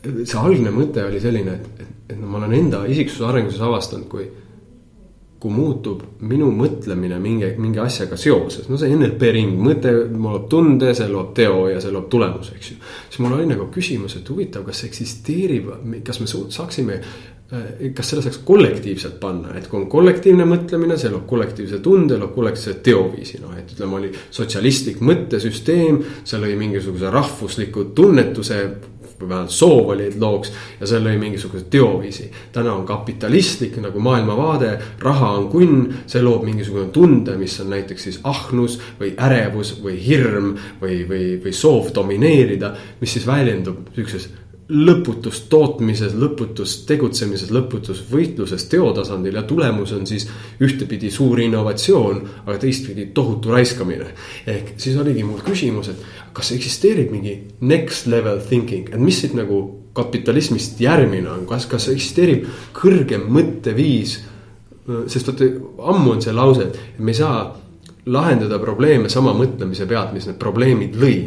[0.00, 4.08] see algne mõte oli selline, et, et, et no ma olen enda isiksuse arenguses avastanud,
[4.08, 4.30] kui
[5.40, 10.92] kui muutub minu mõtlemine mingi, mingi asjaga seoses, no see NLP ring, mõte loob tunde,
[10.96, 12.76] see loob teo ja see loob tulemuse, eks ju.
[13.08, 15.70] siis mul oli nagu küsimus, et huvitav, kas eksisteerib,
[16.04, 21.12] kas me saaksime eh, kas selle saaks kollektiivselt panna, et kui on kollektiivne mõtlemine, see
[21.14, 26.04] loob kollektiivse tunde, loob kollektiivse teoviisi, noh, et ütleme, oli sotsialistlik mõttesüsteem.
[26.20, 28.60] see lõi mingisuguse rahvusliku tunnetuse
[29.20, 30.52] või vähemalt soov oli, et looks.
[30.80, 32.30] ja see lõi mingisuguse teoviisi.
[32.52, 38.02] täna on kapitalistlik nagu maailmavaade, raha on kunn, see loob mingisugune tunde, mis on näiteks
[38.02, 42.74] siis ahnus või ärevus või hirm või, või, või soov domineerida.
[43.00, 44.30] mis siis väljendub sihukeses
[44.70, 50.28] lõputus tootmises, lõputus tegutsemises, lõputus võitluses teotasandil ja tulemus on siis
[50.62, 54.12] ühtepidi suur innovatsioon, aga teistpidi tohutu raiskamine.
[54.46, 55.96] ehk siis oligi mul küsimus, et
[56.32, 59.60] kas eksisteerib mingi next level thinking, et mis siit nagu
[59.92, 64.20] kapitalismist järgmine on, kas, kas eksisteerib kõrgem mõtteviis.
[65.06, 65.50] sest vaata
[65.92, 67.56] ammu on see lause, et me ei saa
[68.06, 71.18] lahendada probleeme sama mõtlemise pealt, mis need probleemid lõi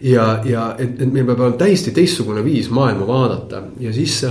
[0.00, 4.22] ja, ja et, et meil peab olema täiesti teistsugune viis maailma vaadata ja siis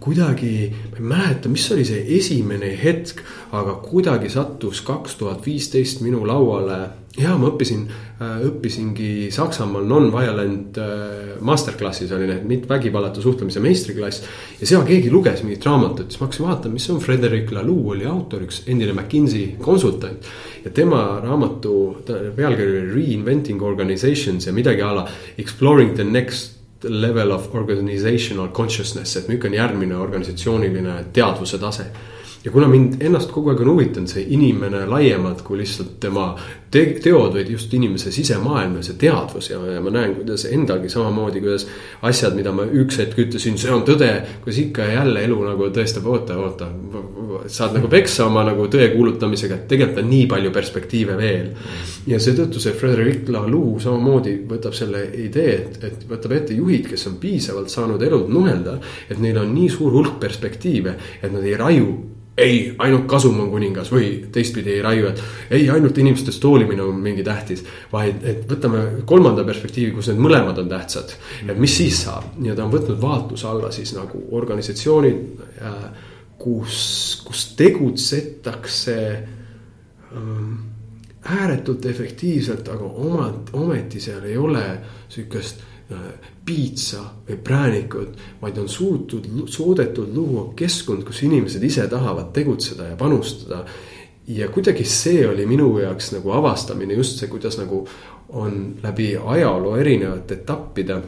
[0.00, 3.20] kuidagi, ma ei mäleta, mis oli see esimene hetk,
[3.56, 6.78] aga kuidagi sattus kaks tuhat viisteist minu lauale.
[7.18, 7.80] ja ma õppisin,
[8.46, 10.78] õppisingi Saksamaal non-violent
[11.42, 14.22] masterclass'is oli need mittevägivallatu suhtlemise meistriklass.
[14.60, 18.06] ja seal keegi luges mingit raamatut, siis ma hakkasin vaatama, mis on, Frederic Laloux oli
[18.06, 20.30] autor, üks endine McKinsey konsultant.
[20.64, 22.02] Ja tema raamatu
[22.36, 29.16] pealkiri oli Reinventing organizations ja midagi a la exploring the next level of organizational consciousness,
[29.16, 31.84] et milline on järgmine organisatsiooniline teadvuse tase.
[32.44, 36.30] Ja kuna mind ennast kogu aeg on huvitanud see inimene laiemalt kui lihtsalt tema
[36.70, 40.90] te teod, vaid just inimese sisemaailm ja see teadvus ja, ja ma näen, kuidas endalgi
[40.92, 41.64] samamoodi, kuidas.
[42.04, 44.10] asjad, mida ma üks hetk ütlesin, see on tõde,
[44.44, 46.68] kuidas ikka ja jälle elu nagu tõestab, oota, oota.
[47.48, 51.48] saad nagu peksa oma nagu tõe kuulutamisega, et tegelikult on nii palju perspektiive veel.
[52.06, 57.08] ja seetõttu see Frederic Laloux samamoodi võtab selle idee, et, et võtab ette juhid, kes
[57.08, 58.78] on piisavalt saanud elud nuhelda.
[59.08, 63.50] et neil on nii suur hulk perspektiive, et nad ei raiu ei, ainult kasum on
[63.50, 67.64] kuningas või teistpidi ei raiu, et ei, ainult inimestest hoolimine on mingi tähtis.
[67.92, 71.14] vaid, et võtame kolmanda perspektiivi, kus need mõlemad on tähtsad,
[71.46, 75.82] et mis siis saab ja ta on võtnud vaatluse alla siis nagu organisatsioonid äh,.
[76.38, 78.98] kus, kus tegutsetakse
[80.14, 80.52] ähm,
[81.40, 84.64] ääretult efektiivselt, aga omad, ometi seal ei ole
[85.08, 85.66] sihukest
[86.44, 92.96] piitsa või präänikut, vaid on suutud, suudetud luua keskkond, kus inimesed ise tahavad tegutseda ja
[92.96, 93.64] panustada.
[94.28, 97.86] ja kuidagi see oli minu jaoks nagu avastamine, just see, kuidas nagu
[98.28, 101.00] on läbi ajaloo erinevate etappide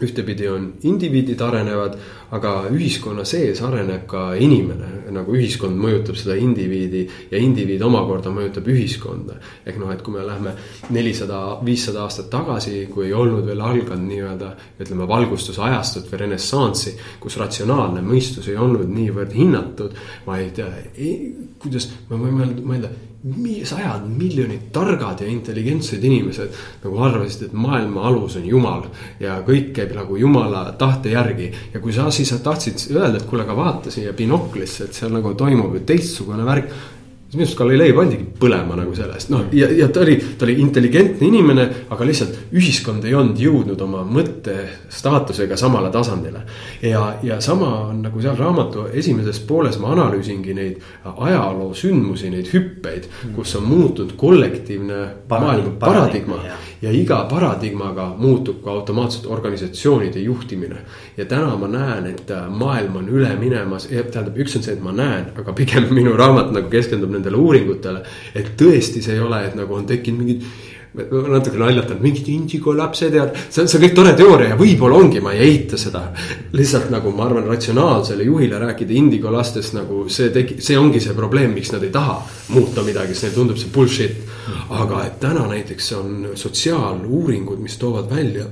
[0.00, 1.98] ühtepidi on indiviidid arenevad,
[2.32, 8.70] aga ühiskonna sees areneb ka inimene, nagu ühiskond mõjutab seda indiviidi ja indiviid omakorda mõjutab
[8.72, 9.36] ühiskonda.
[9.66, 10.54] ehk noh, et kui me lähme
[10.90, 17.36] nelisada, viissada aastat tagasi, kui ei olnud veel alganud nii-öelda ütleme valgustusajastut või renessanssi, kus
[17.36, 20.60] ratsionaalne mõistus ei olnud niivõrd hinnatud, vaid
[21.62, 22.90] kuidas me võime mõelda
[23.64, 28.88] sajad miljonid targad ja intelligentsed inimesed nagu arvasid, et maailma alus on jumal
[29.20, 31.52] ja kõik käib nagu jumala tahte järgi.
[31.74, 35.34] ja kui sa siis tahtsid öelda, et kuule, aga vaata siia binoklisse, et seal nagu
[35.34, 36.74] toimub ju teistsugune värk.
[37.32, 40.58] Minu arust Galilei pandigi põlema nagu selle eest, noh ja, ja ta oli, ta oli
[40.60, 41.64] intelligentne inimene,
[41.94, 44.56] aga lihtsalt ühiskond ei olnud jõudnud oma mõtte
[44.92, 46.42] staatusega samale tasandile.
[46.84, 52.52] ja, ja sama on nagu seal raamatu esimeses pooles ma analüüsingi neid ajaloo sündmusi, neid
[52.52, 56.42] hüppeid, kus on muutunud kollektiivne maailma paradigma, paradigma
[56.82, 60.76] ja iga paradigmaga muutub ka automaatselt organisatsioonide juhtimine.
[61.16, 64.92] ja täna ma näen, et maailm on üle minemas, tähendab, üks on see, et ma
[64.92, 68.02] näen, aga pigem minu raamat nagu keskendub nendele uuringutele.
[68.34, 70.46] et tõesti, see ei ole, et nagu on tekkinud mingid
[70.92, 74.98] natuke naljatan, mingid indigo lapsed ja see on, see on kõik tore teooria ja võib-olla
[75.00, 76.02] ongi, ma ei eita seda.
[76.52, 81.16] lihtsalt nagu ma arvan, ratsionaalsele juhile rääkida indigo lastest nagu see tegi, see ongi see
[81.16, 82.18] probleem, miks nad ei taha
[82.52, 84.22] muuta midagi, sest neile tundub see bullshit.
[84.68, 88.50] aga et täna näiteks on sotsiaaluuringud, mis toovad välja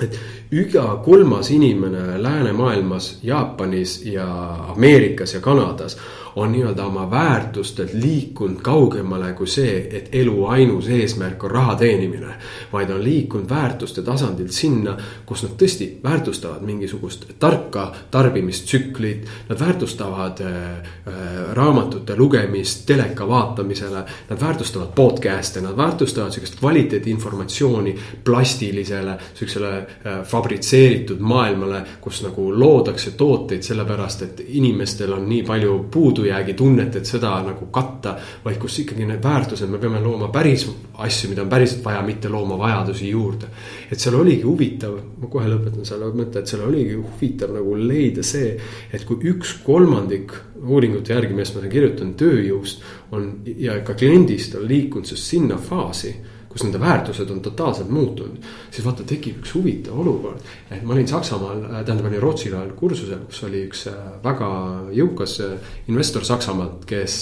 [0.00, 0.18] et
[0.52, 4.26] iga kolmas inimene läänemaailmas, Jaapanis ja
[4.68, 5.96] Ameerikas ja Kanadas
[6.36, 12.34] on nii-öelda oma väärtustelt liikunud kaugemale kui see, et elu ainus eesmärk on raha teenimine.
[12.72, 19.26] vaid on liikunud väärtuste tasandilt sinna, kus nad tõesti väärtustavad mingisugust tarka tarbimistsüklit.
[19.48, 21.14] Nad väärtustavad äh, äh,
[21.52, 31.20] raamatute lugemist teleka vaatamisele, nad väärtustavad podcast'e, nad väärtustavad sihukest kvaliteedinformatsiooni plastilisele, sihukesele äh, fabritseeritud
[31.20, 37.06] maailmale, kus nagu loodakse tooteid sellepärast, et inimestel on nii palju puudu puudujäägi tunnet, et
[37.06, 38.16] seda nagu katta.
[38.44, 40.66] vaid kus ikkagi need väärtused, me peame looma päris
[40.98, 43.46] asju, mida on päriselt vaja, mitte looma vajadusi juurde.
[43.90, 48.22] et seal oligi huvitav, ma kohe lõpetan selle mõtte, et seal oligi huvitav nagu leida
[48.22, 48.56] see,
[48.92, 54.54] et kui üks kolmandik uuringute järgi, millest ma olen kirjutanud, tööjõust on ja ka kliendist
[54.54, 56.14] on liikunud siis sinna faasi
[56.52, 58.36] kus nende väärtused on totaalselt muutunud.
[58.70, 62.72] siis vaata, tekib üks huvitav olukord, et ma olin Saksamaal, äh, tähendab, olin Rootsil ajal
[62.76, 64.48] kursusel, kus oli üks äh, väga
[64.92, 67.16] jõukas äh, investor Saksamaalt, kes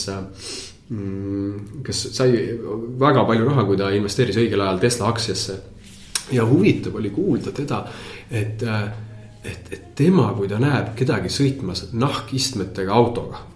[0.89, 2.33] mm, kes sai
[3.01, 5.61] väga palju raha, kui ta investeeris õigel ajal Tesla aktsiasse.
[6.33, 7.85] ja huvitav oli kuulda teda,
[8.31, 13.50] et, et, et tema, kui ta näeb kedagi sõitmas nahkistmetega autoga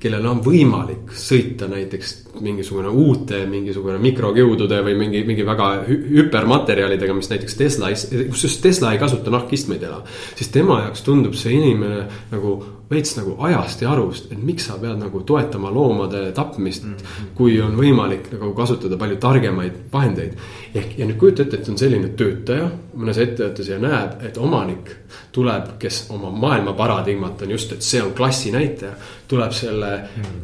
[0.00, 2.14] kellel on võimalik sõita näiteks
[2.44, 9.00] mingisugune uute, mingisugune mikrokiudude või mingi, mingi väga hüpermaterjalidega, mis näiteks Tesla, kusjuures Tesla ei
[9.02, 10.02] kasuta nahkistmeid enam.
[10.36, 12.58] siis tema jaoks tundub see inimene nagu
[12.90, 17.32] veits nagu ajast ja arust, et miks sa pead nagu toetama loomade tapmist mm, -hmm.
[17.34, 20.36] kui on võimalik nagu kasutada palju targemaid vahendeid.
[20.74, 24.96] ehk, ja nüüd kujuta ette, et on selline töötaja mõnes ettevõttes ja näeb, et omanik
[25.32, 28.92] tuleb, kes oma maailma paradigmat on just, et see on klassi näitaja
[29.28, 29.92] tuleb selle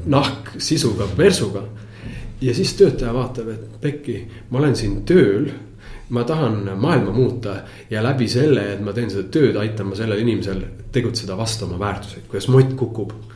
[0.07, 1.63] nahksisuga persuga.
[2.41, 4.17] ja siis töötaja vaatab, et pekki,
[4.51, 5.51] ma olen siin tööl
[6.13, 7.55] ma tahan maailma muuta
[7.91, 11.79] ja läbi selle, et ma teen seda tööd, aitan ma sellel inimesel tegutseda vastu oma
[11.79, 13.33] väärtuseid, kuidas mott kukub -hmm.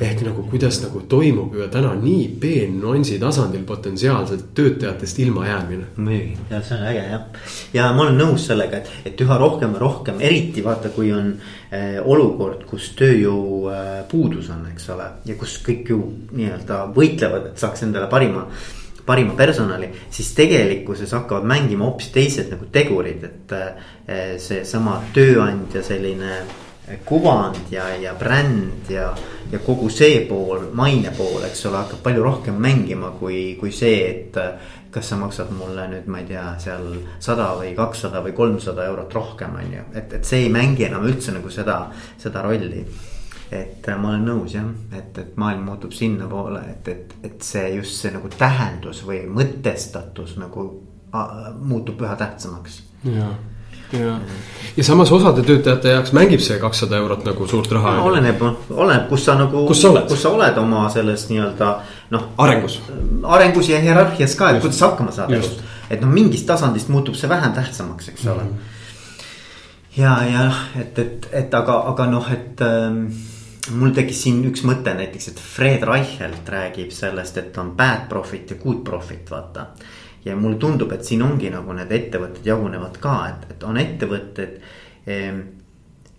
[0.00, 5.84] Ehk nagu kuidas nagu toimub ju täna nii peennüansi tasandil potentsiaalselt töötajatest ilmajäämine.
[5.96, 7.22] muidugi, ja see on äge jah.
[7.74, 11.34] ja ma olen nõus sellega, et, et üha rohkem ja rohkem, eriti vaata, kui on
[11.34, 15.10] äh, olukord, kus tööjõu äh, puudus on, eks ole.
[15.28, 16.02] ja kus kõik ju
[16.32, 18.46] nii-öelda võitlevad, et saaks endale parima
[19.08, 23.92] parima personali, siis tegelikkuses hakkavad mängima hoopis teised nagu tegurid, et äh,
[24.36, 26.42] seesama tööandja selline
[27.08, 29.10] kuvand ja, ja bränd ja,
[29.52, 34.02] ja kogu see pool, maine pool, eks ole, hakkab palju rohkem mängima kui, kui see,
[34.10, 34.42] et.
[34.88, 36.86] kas sa maksad mulle nüüd, ma ei tea, seal
[37.20, 41.04] sada või kakssada või kolmsada eurot rohkem, on ju, et, et see ei mängi enam
[41.04, 41.76] üldse nagu seda,
[42.18, 42.86] seda rolli
[43.52, 44.64] et ma olen nõus jah,
[44.96, 50.38] et, et maailm muutub sinnapoole, et, et, et see just see nagu tähendus või mõtestatus
[50.40, 50.64] nagu
[51.12, 52.82] a, muutub üha tähtsamaks.
[53.04, 53.32] jaa
[53.92, 54.18] ja,
[54.76, 58.08] ja samas osade töötajate jaoks mängib see kakssada eurot nagu suurt raha no,.
[58.10, 59.82] oleneb, oleneb, kus sa nagu, kus
[60.22, 61.70] sa oled oma selles nii-öelda
[62.14, 62.28] noh.
[62.38, 62.80] arengus.
[63.22, 65.58] arengus ja hierarhias ka, et kuidas sa hakkama saad elus.
[65.90, 68.48] et noh, mingist tasandist muutub see vähem tähtsamaks, eks ole mm.
[68.48, 70.02] -hmm.
[70.02, 73.06] ja, ja et, et, et aga, aga noh, et ähm,
[73.74, 78.50] mul tekkis siin üks mõte näiteks, et Fred Reichelt räägib sellest, et on bad profit
[78.50, 79.66] ja good profit, vaata
[80.28, 84.60] ja mulle tundub, et siin ongi nagu need ettevõtted jagunevad ka, et, et on ettevõtted.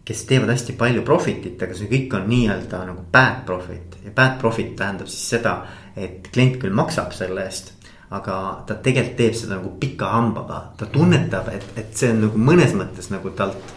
[0.09, 4.39] kes teevad hästi palju profit'it, aga see kõik on nii-öelda nagu bad profit ja bad
[4.41, 5.59] profit tähendab siis seda,
[5.93, 7.75] et klient küll maksab selle eest
[8.09, 12.41] aga ta tegelikult teeb seda nagu pika hambaga, ta tunnetab, et, et see on nagu
[12.41, 13.75] mõnes mõttes nagu talt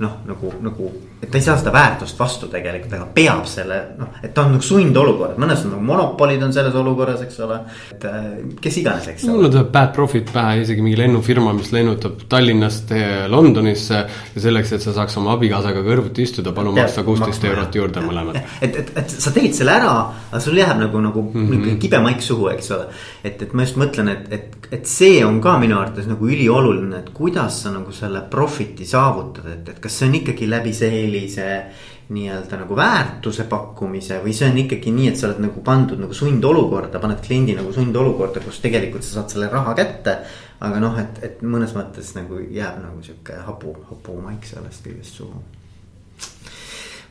[0.00, 0.90] noh, nagu, nagu,
[1.24, 4.54] et ta ei saa seda väärtust vastu tegelikult, aga peab selle noh, et ta on
[4.54, 7.58] nagu sundolukord, mõnes on nagu monopolid on selles olukorras, eks ole.
[7.94, 8.26] et äh,
[8.60, 9.38] kes iganes, eks ole.
[9.38, 14.04] mulle tuleb bad profit pähe isegi mingi lennufirma, mis lennutab Tallinnast äh, Londonisse.
[14.34, 18.40] ja selleks, et sa saaks oma abikaasaga kõrvuti istuda, palun maksta kuusteist eurot juurde mõlemad.
[18.64, 19.94] et, et, et sa teed selle ära,
[20.30, 21.78] aga sul jääb nagu, nagu mm -hmm.
[21.80, 22.90] kibe maik suhu, eks ole.
[23.24, 27.00] et, et ma just mõtlen, et, et, et see on ka minu arvates nagu ülioluline,
[27.00, 30.72] et kuidas sa nagu selle profit'i saavutad, et, et kas see on ikkagi läbi
[31.14, 31.64] sellise
[32.08, 36.12] nii-öelda nagu väärtuse pakkumise või see on ikkagi nii, et sa oled nagu pandud nagu
[36.14, 40.18] sundolukorda, paned kliendi nagu sundolukorda, kus tegelikult sa saad selle raha kätte.
[40.64, 45.18] aga noh, et, et mõnes mõttes nagu jääb nagu sihuke hapu, hapu maik sellest kõigest
[45.18, 45.42] suhu.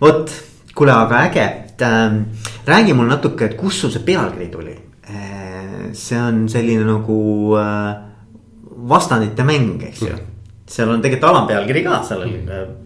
[0.01, 0.31] vot,
[0.75, 2.19] kuule, aga äge, et äh,
[2.65, 4.77] räägi mulle natuke, et kust sul see pealkiri tuli
[5.09, 5.89] äh,?
[5.93, 7.17] see on selline nagu
[7.57, 7.97] äh,
[8.93, 10.21] vastandite mäng, eks ju
[10.73, 12.82] seal on tegelikult alampealkiri ka sellel mm.,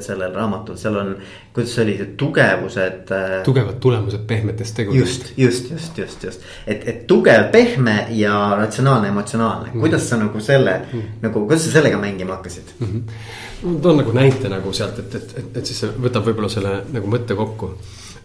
[0.00, 1.14] sellel raamatul, seal on,
[1.54, 3.12] kuidas see oli, tugevused.
[3.14, 5.32] Äh, tugevad tulemused pehmetest tegudest.
[5.36, 10.20] just, just, just, just, just, et, et tugev, pehme ja ratsionaalne, emotsionaalne mm., kuidas sa
[10.20, 12.86] nagu selle mm., nagu, kuidas sa sellega mängima hakkasid mm?
[12.86, 13.80] -hmm.
[13.82, 17.10] toon nagu näite nagu sealt, et, et, et, et siis see võtab võib-olla selle nagu
[17.10, 17.72] mõtte kokku,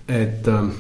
[0.08, 0.72] et ähm,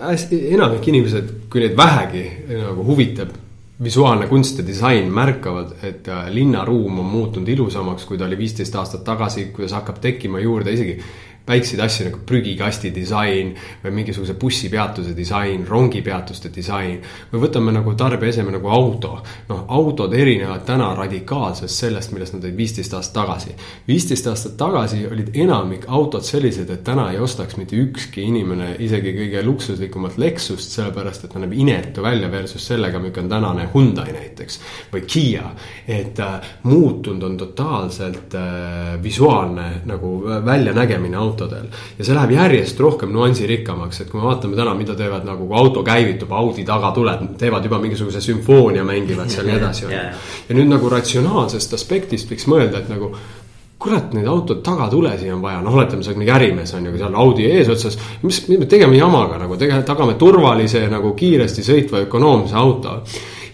[0.00, 3.34] hästi enamik inimesed, kui neid vähegi nagu huvitab
[3.82, 8.74] visuaalne kunst ja disain märkavad, et äh, linnaruum on muutunud ilusamaks, kui ta oli viisteist
[8.78, 10.98] aastat tagasi, kuidas hakkab tekkima juurde isegi
[11.46, 13.50] väikseid asju nagu prügikasti disain
[13.82, 17.02] või mingisuguse bussipeatuse disain, rongipeatuste disain.
[17.32, 19.22] või võtame nagu tarbeeseme nagu auto.
[19.48, 23.50] noh, autod erinevad täna radikaalselt sellest, millest nad olid viisteist aastat tagasi.
[23.88, 29.12] viisteist aastat tagasi olid enamik autod sellised, et täna ei ostaks mitte ükski inimene isegi
[29.12, 34.12] kõige luksuslikumat Lexust, sellepärast et ta näeb inetu välja versus sellega, milline on tänane Hyundai
[34.12, 34.60] näiteks.
[34.92, 35.44] või Kiia,
[35.88, 41.68] et äh, muutunud on totaalselt äh, visuaalne nagu väljanägemine auto autodel.
[41.98, 45.58] ja see läheb järjest rohkem nüansirikkamaks, et kui me vaatame täna, mida teevad nagu, kui
[45.58, 50.02] auto käivitub, Audi tagatuled teevad juba mingisuguse sümfoonia, mängivad seal ja nii edasi, on ju.
[50.48, 53.12] ja nüüd nagu ratsionaalsest aspektist võiks mõelda, et nagu
[53.84, 57.16] kurat, neid autod tagatulesi on vaja, noh, oletame, sa oled mingi ärimees on ju, seal
[57.20, 57.98] Audi eesotsas.
[58.22, 63.00] mis, mis me tegeme jamaga nagu, tegelikult tagame turvalise nagu kiiresti sõitva ökonoomse auto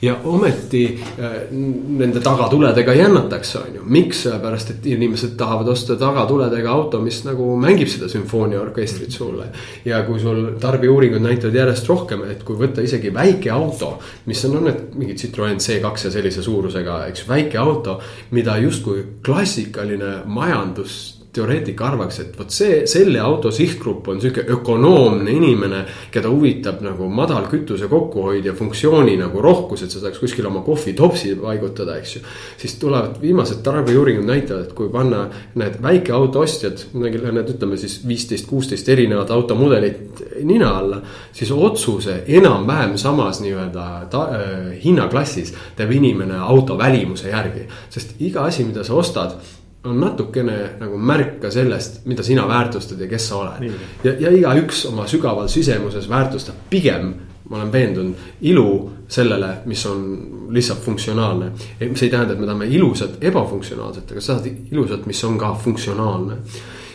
[0.03, 0.85] ja ometi
[1.19, 3.83] äh, nende tagatuledega jännatakse, on ju.
[3.85, 9.51] miks, sellepärast et inimesed tahavad osta tagatuledega auto, mis nagu mängib seda sümfooniaorkestrit sulle.
[9.85, 14.57] ja kui sul tarbijauuringud näitavad järjest rohkem, et kui võtta isegi väike auto, mis on,
[14.57, 21.20] on need mingid Citroen C2 ja sellise suurusega, eks väike auto, mida justkui klassikaline majandus
[21.33, 27.07] teoreetik arvaks, et vot see, selle auto sihtgrupp on sihuke ökonoomne inimene, keda huvitab nagu
[27.15, 32.17] madal kütuse kokkuhoid ja funktsiooni nagu rohkus, et sa saaks kuskil oma kohvitopsi paigutada, eks
[32.17, 32.23] ju.
[32.59, 35.23] siis tulevad viimased tarbijauuringud näitavad, et kui panna
[35.61, 41.01] need väikeauto ostjad, need ütleme siis viisteist, kuusteist erinevat automudelit nina alla.
[41.33, 48.67] siis otsuse enam-vähem samas nii-öelda äh, hinnaklassis teeb inimene auto välimuse järgi, sest iga asi,
[48.67, 49.39] mida sa ostad
[49.85, 53.73] on natukene nagu märk ka sellest, mida sina väärtustad ja kes sa oled.
[54.05, 57.15] ja, ja igaüks oma sügaval sisemuses väärtustab pigem,
[57.49, 60.03] ma olen veendunud, ilu sellele, mis on
[60.51, 61.53] lihtsalt funktsionaalne.
[61.81, 65.55] mis ei tähenda, et me tahame ilusat ebafunktsionaalset, aga sa tahad ilusat, mis on ka
[65.65, 66.37] funktsionaalne.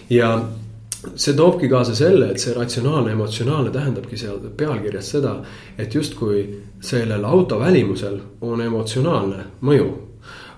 [0.09, 0.43] ja
[1.15, 5.35] see toobki kaasa selle, et see ratsionaalne, emotsionaalne tähendabki seal pealkirjas seda,
[5.77, 6.45] et justkui
[6.81, 9.89] sellel auto välimusel on emotsionaalne mõju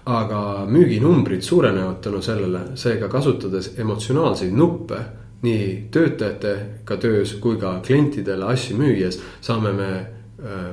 [0.07, 4.99] aga müüginumbrid suurenevad tänu sellele, seega kasutades emotsionaalseid nuppe
[5.43, 10.71] nii töötajatega töös kui ka klientidele asju müües saame me äh,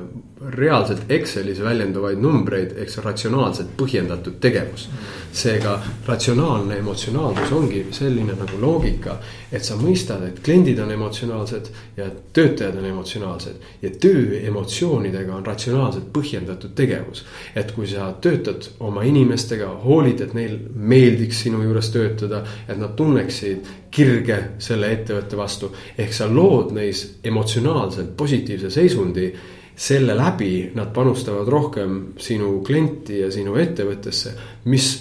[0.49, 4.89] reaalselt Excelis väljenduvaid numbreid, eks ratsionaalselt põhjendatud tegevus.
[5.35, 9.17] seega ratsionaalne emotsionaalsus ongi selline nagu loogika,
[9.51, 13.55] et sa mõistad, et kliendid on emotsionaalsed ja töötajad on emotsionaalsed.
[13.81, 17.25] ja töö emotsioonidega on ratsionaalselt põhjendatud tegevus.
[17.55, 22.95] et kui sa töötad oma inimestega, hoolid, et neil meeldiks sinu juures töötada, et nad
[22.95, 25.71] tunneksid kirge selle ettevõtte vastu.
[25.97, 29.33] ehk sa lood neis emotsionaalselt positiivse seisundi
[29.75, 34.35] selle läbi nad panustavad rohkem sinu klienti ja sinu ettevõttesse,
[34.71, 34.91] mis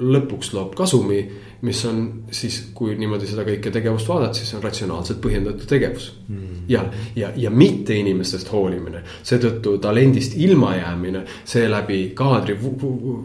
[0.00, 1.24] lõpuks loob kasumi
[1.62, 6.06] mis on siis, kui niimoodi seda kõike tegevust vaadata, siis on ratsionaalselt põhjendatud tegevus.
[6.28, 6.62] Mm..
[6.68, 6.84] ja,
[7.16, 12.56] ja, ja mitte inimestest hoolimine, seetõttu talendist ilmajäämine, seeläbi kaadri,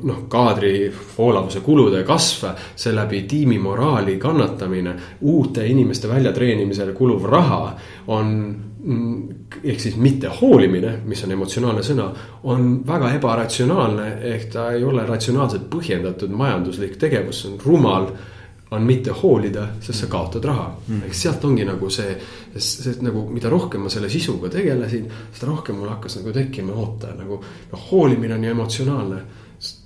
[0.04, 0.74] noh, kaadri
[1.18, 7.76] voolavuse kulude kasv, seeläbi tiimi moraali kannatamine, uute inimeste väljatreenimisele kuluv raha
[8.08, 8.36] on
[8.86, 12.06] ehk siis mitte hoolimine, mis on emotsionaalne sõna,
[12.52, 18.10] on väga ebaratsionaalne, ehk ta ei ole ratsionaalselt põhjendatud majanduslik tegevus, see on rumal
[18.76, 20.68] on mitte hoolida, sest sa kaotad raha.
[20.88, 21.06] Mm..
[21.08, 22.16] eks sealt ongi nagu see,
[22.58, 27.14] see nagu, mida rohkem ma selle sisuga tegelesin, seda rohkem mul hakkas nagu tekkima, oota
[27.18, 29.26] nagu noh, hoolimine on ju emotsionaalne.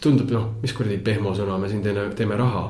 [0.02, 2.64] tundub noh, mis kuradi pehmo sõna, me siin teeme, teeme raha,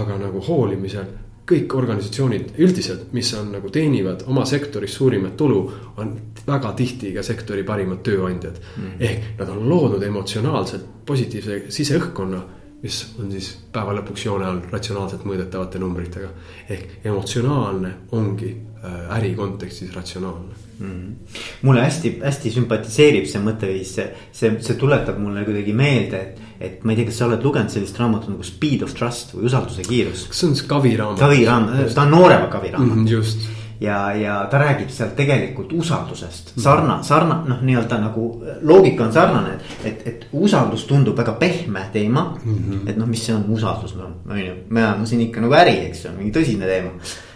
[0.00, 1.06] aga nagu hoolimisel
[1.50, 5.60] kõik organisatsioonid üldiselt, mis on nagu teenivad oma sektoris suurimat tulu,
[5.98, 6.14] on
[6.46, 8.60] väga tihti ka sektori parimad tööandjad.
[8.76, 8.96] Mm..
[9.00, 12.40] ehk nad on loonud emotsionaalselt positiivse siseõhkkonna,
[12.80, 16.28] mis on siis päeva lõpuks joone all ratsionaalselt mõõdetavate numbritega.
[16.68, 20.54] ehk emotsionaalne ongi äh, äri kontekstis ratsionaalne.
[20.80, 21.16] Mm..
[21.62, 26.92] mulle hästi-hästi sümpatiseerib see mõtteviis, see, see, see tuletab mulle kuidagi meelde, et et ma
[26.92, 30.26] ei tea, kas sa oled lugenud sellist raamatut nagu Speed of Trust või usalduse kiirus.
[30.28, 31.22] kas see on Kavi raamat?
[31.22, 33.04] Kavi raamat, ta on noorema Kavi raamat mm.
[33.04, 33.48] -hmm, just
[33.80, 38.26] ja, ja ta räägib seal tegelikult usaldusest, sarna, sarna, noh, nii-öelda nagu
[38.62, 42.58] loogika on sarnane, et, et, et usaldus tundub väga pehme teema mm.
[42.58, 42.90] -hmm.
[42.90, 45.78] et noh, mis see on usaldus, no on ju, me ajame siin ikka nagu äri,
[45.86, 46.90] eks ju, mingi tõsine teema.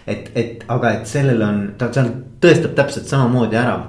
[0.07, 2.11] et, et aga, et sellel on, ta seal
[2.41, 3.79] tõestab täpselt samamoodi ära,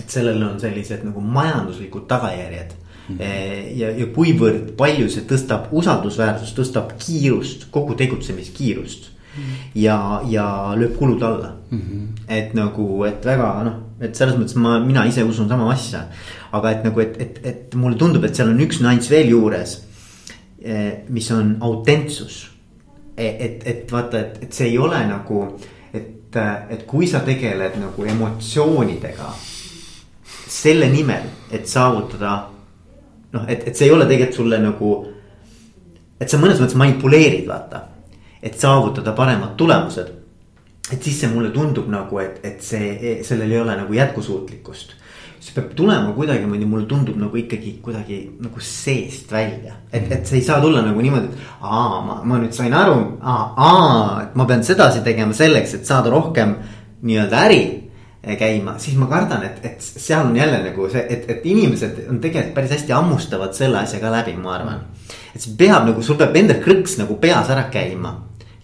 [0.00, 2.83] et sellel on sellised nagu majanduslikud tagajärjed Mm -hmm.
[3.18, 9.10] Ja, ja kuivõrd palju see tõstab usaldusväärsust, tõstab kiirust, kogu tegutsemiskiirust.
[9.34, 9.56] -hmm.
[9.74, 10.46] ja, ja
[10.78, 11.80] lööb kulud alla mm.
[11.80, 12.06] -hmm.
[12.28, 16.06] et nagu, et väga noh, et selles mõttes ma, mina ise usun sama asja.
[16.52, 19.80] aga et nagu, et, et, et mulle tundub, et seal on üks nüanss veel juures.
[20.64, 22.50] Eh, mis on autentsus.
[23.16, 25.42] E, et, et vaata, et, et see ei ole nagu,
[25.92, 26.36] et,
[26.70, 29.34] et kui sa tegeled nagu emotsioonidega
[30.48, 32.53] selle nimel, et saavutada
[33.34, 34.94] noh, et, et see ei ole tegelikult sulle nagu.
[36.20, 37.82] et sa mõnes mõttes manipuleerid, vaata,
[38.42, 40.12] et saavutada paremad tulemused.
[40.92, 44.94] et siis see mulle tundub nagu, et, et see, sellel ei ole nagu jätkusuutlikkust
[45.44, 49.74] see peab tulema kuidagimoodi, mulle tundub nagu ikkagi kuidagi nagu seest välja.
[49.92, 52.96] et, et see ei saa tulla nagu niimoodi, et aa, ma, ma nüüd sain aru,
[53.20, 56.56] aa, aa, et ma pean sedasi tegema selleks, et saada rohkem
[57.04, 57.60] nii-öelda äri
[58.38, 62.20] käima, siis ma kardan, et, et seal on jälle nagu see, et, et inimesed on
[62.22, 64.84] tegelikult päris hästi hammustavad selle asja ka läbi, ma arvan.
[65.34, 68.14] et see peab nagu, sul peab endal krõks nagu peas ära käima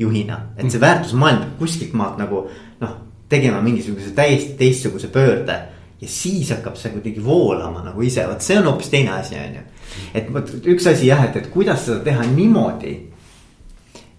[0.01, 2.47] juhina, et see väärtusmaailm peab kuskilt maalt nagu
[2.81, 2.95] noh,
[3.31, 5.59] tegema mingisuguse täiesti teistsuguse pöörde.
[6.01, 9.59] ja siis hakkab see kuidagi voolama nagu ise, vot see on hoopis teine asi, on
[9.59, 9.67] ju.
[10.15, 12.95] et vot üks asi jah, et, et kuidas seda teha niimoodi.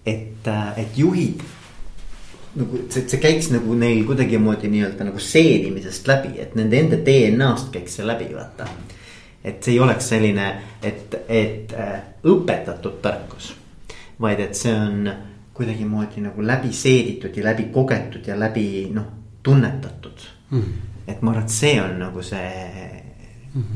[0.06, 1.42] et, et juhid
[2.54, 7.72] nagu see, see käiks nagu neil kuidagimoodi nii-öelda nagu seedimisest läbi, et nende enda DNA-st
[7.74, 8.68] käiks see läbi, vaata.
[9.44, 10.48] et see ei oleks selline,
[10.82, 11.98] et, et äh,
[12.28, 13.52] õpetatud tarkus,
[14.20, 15.10] vaid et see on
[15.52, 19.08] kuidagimoodi nagu läbi seeditud ja läbi kogetud ja läbi noh,
[19.42, 20.72] tunnetatud mm..
[21.06, 23.01] et ma arvan, et see on nagu see.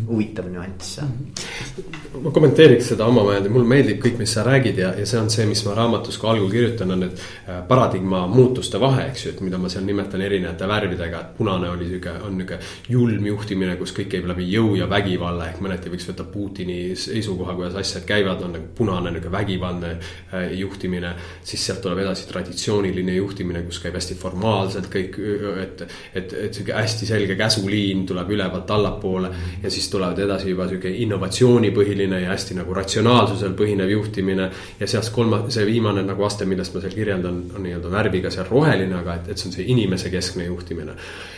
[0.08, 1.08] Huvitav nüanss mm.
[1.08, 2.22] -hmm.
[2.22, 5.46] ma kommenteeriks seda omamoodi, mulle meeldib kõik, mis sa räägid ja, ja see on see,
[5.46, 7.18] mis ma raamatus ka algul kirjutan, on need
[7.48, 11.70] äh, paradigma muutuste vahe, eks ju, et mida ma seal nimetan erinevate värvidega, et punane
[11.70, 12.58] oli sihuke, on nihuke
[12.88, 17.54] julm juhtimine, kus kõik käib läbi jõu ja vägivalla ehk mõneti võiks võtta Putini seisukoha,
[17.54, 21.14] kuidas asjad käivad, on nagu punane nihuke vägivaldne äh, juhtimine.
[21.44, 25.20] siis sealt tuleb edasi traditsiooniline juhtimine, kus käib hästi formaalselt kõik,
[25.62, 29.30] et, et, et sihuke hästi selge käsuliin tuleb ülevalt allapoole
[29.66, 34.50] ja siis tulevad edasi juba sihuke innovatsioonipõhiline ja hästi nagu ratsionaalsusel põhinev juhtimine.
[34.80, 38.46] ja sealt kolma, see viimane nagu aste, millest ma seal kirjeldan, on nii-öelda värviga seal
[38.50, 40.94] roheline, aga et, et see on see inimesekeskne juhtimine.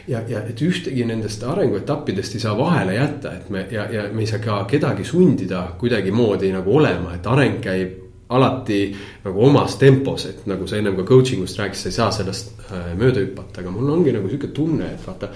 [0.09, 4.27] ja, ja et ühtegi nendest arenguetappidest ei saa vahele jätta, et me ja, ja me
[4.27, 7.97] ei saa ka kedagi sundida kuidagimoodi nagu olema, et areng käib
[8.29, 8.83] alati
[9.25, 12.53] nagu omas tempos, et nagu sa ennem ka coaching ust rääkisid, sa ei saa sellest
[12.69, 15.33] äh, mööda hüpata, aga mul ongi nagu sihuke tunne, et vaata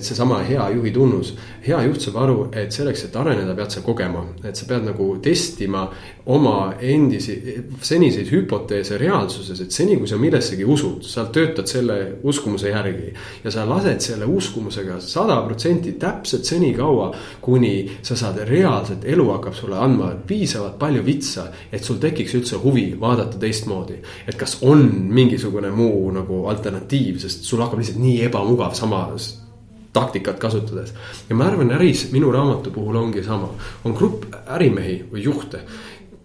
[0.00, 1.34] seesama hea juhi tunnus.
[1.66, 5.06] hea juht saab aru, et selleks, et areneda, pead sa kogema, et sa pead nagu
[5.24, 5.86] testima
[6.28, 7.36] oma endisi,
[7.80, 13.14] seniseid hüpoteese reaalsuses, et seni, kui sa millessegi usud, sa töötad selle uskumuse järgi.
[13.44, 19.56] ja sa lased selle uskumusega sada protsenti täpselt senikaua, kuni sa saad reaalselt, elu hakkab
[19.56, 23.98] sulle andma piisavalt palju vitsa, et sul tekiks üldse huvi vaadata teistmoodi.
[24.28, 29.37] et kas on mingisugune muu nagu alternatiiv, sest sul hakkab lihtsalt nii ebamugav samas
[29.92, 30.94] taktikat kasutades.
[31.28, 33.48] ja ma arvan, äris minu raamatu puhul ongi sama,
[33.84, 35.62] on grupp ärimehi või juhte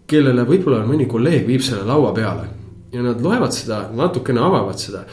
[0.07, 2.49] kellele võib-olla mõni kolleeg viib selle laua peale
[2.93, 5.03] ja nad loevad seda, natukene avavad seda.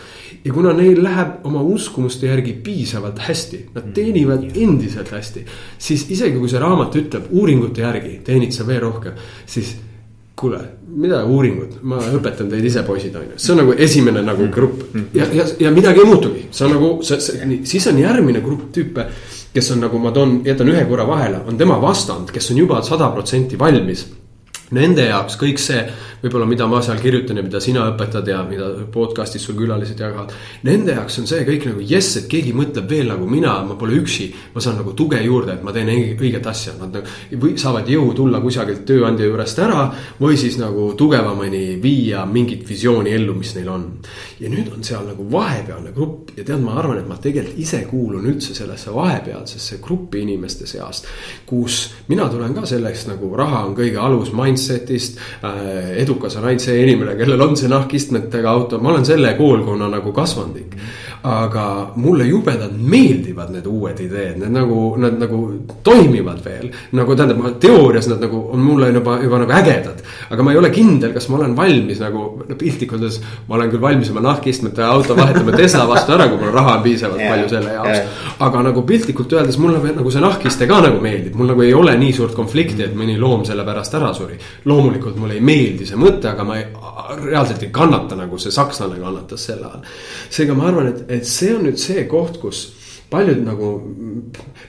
[0.44, 3.92] ja kuna neil läheb oma uskumuste järgi piisavalt hästi, nad mm.
[3.92, 5.44] teenivad endiselt hästi.
[5.78, 9.76] siis isegi kui see raamat ütleb uuringute järgi teenid sa veel rohkem, siis
[10.40, 10.60] kuule,
[11.00, 14.54] mida uuringud, ma õpetan teid ise, poisid, on ju, see on nagu esimene nagu mm.
[14.54, 14.86] grupp.
[15.16, 18.70] Ja, ja, ja midagi ei muutugi, see on nagu see, see, siis on järgmine grupp
[18.76, 19.10] tüüpe.
[19.50, 22.82] kes on nagu ma toon, jätan ühe korra vahele, on tema vastand, kes on juba
[22.86, 24.04] sada protsenti valmis
[24.70, 25.80] Nende jaoks kõik see,
[26.20, 30.30] võib-olla mida ma seal kirjutan ja mida sina õpetad ja mida podcast'is sul külalised jagavad.
[30.68, 33.96] Nende jaoks on see kõik nagu jess, et keegi mõtleb veel nagu mina, ma pole
[33.98, 34.28] üksi.
[34.54, 38.12] ma saan nagu tuge juurde, et ma teen õiget asja, nad nagu või saavad jõu
[38.14, 39.88] tulla kusagilt tööandja juurest ära.
[40.20, 43.90] või siis nagu tugevamini viia mingit visiooni ellu, mis neil on.
[44.38, 47.82] ja nüüd on seal nagu vahepealne grupp ja tead, ma arvan, et ma tegelikult ise
[47.90, 51.06] kuulun üldse sellesse vahepealsesse gruppi inimeste seast.
[51.46, 56.02] kus mina tulen ka sellest nagu raha on kõige alus, mindset mindset'ist äh,.
[56.02, 60.12] edukas on ainult see inimene, kellel on see nahkistmetega auto, ma olen selle koolkonna nagu
[60.12, 60.76] kasvandik.
[61.22, 65.40] Aga mulle jubedalt meeldivad need uued ideed, need nagu, nad nagu
[65.84, 66.70] toimivad veel.
[66.96, 70.00] nagu tähendab, teoorias nad nagu on mulle juba, juba nagu ägedad.
[70.30, 72.24] aga ma ei ole kindel, kas ma olen valmis nagu
[72.58, 76.54] piltlikult öeldes, ma olen küll valmis oma nahkistmete auto vahetama Tesla vastu ära, kui mul
[76.54, 78.24] raha on piisavalt yeah, palju selle jaoks yeah..
[78.48, 81.96] aga nagu piltlikult öeldes mulle nagu see nahkiste ka nagu meeldib, mul nagu ei ole
[82.00, 86.00] nii suurt konflikti, et mõni loom selle pärast ära suri loomulikult mulle ei meeldi see
[86.00, 86.66] mõte, aga ma ei,
[87.26, 89.84] reaalselt ei kannata nagu see sakslane kannatas selle all.
[90.30, 92.68] seega ma arvan, et, et see on nüüd see koht, kus
[93.10, 93.68] paljud nagu,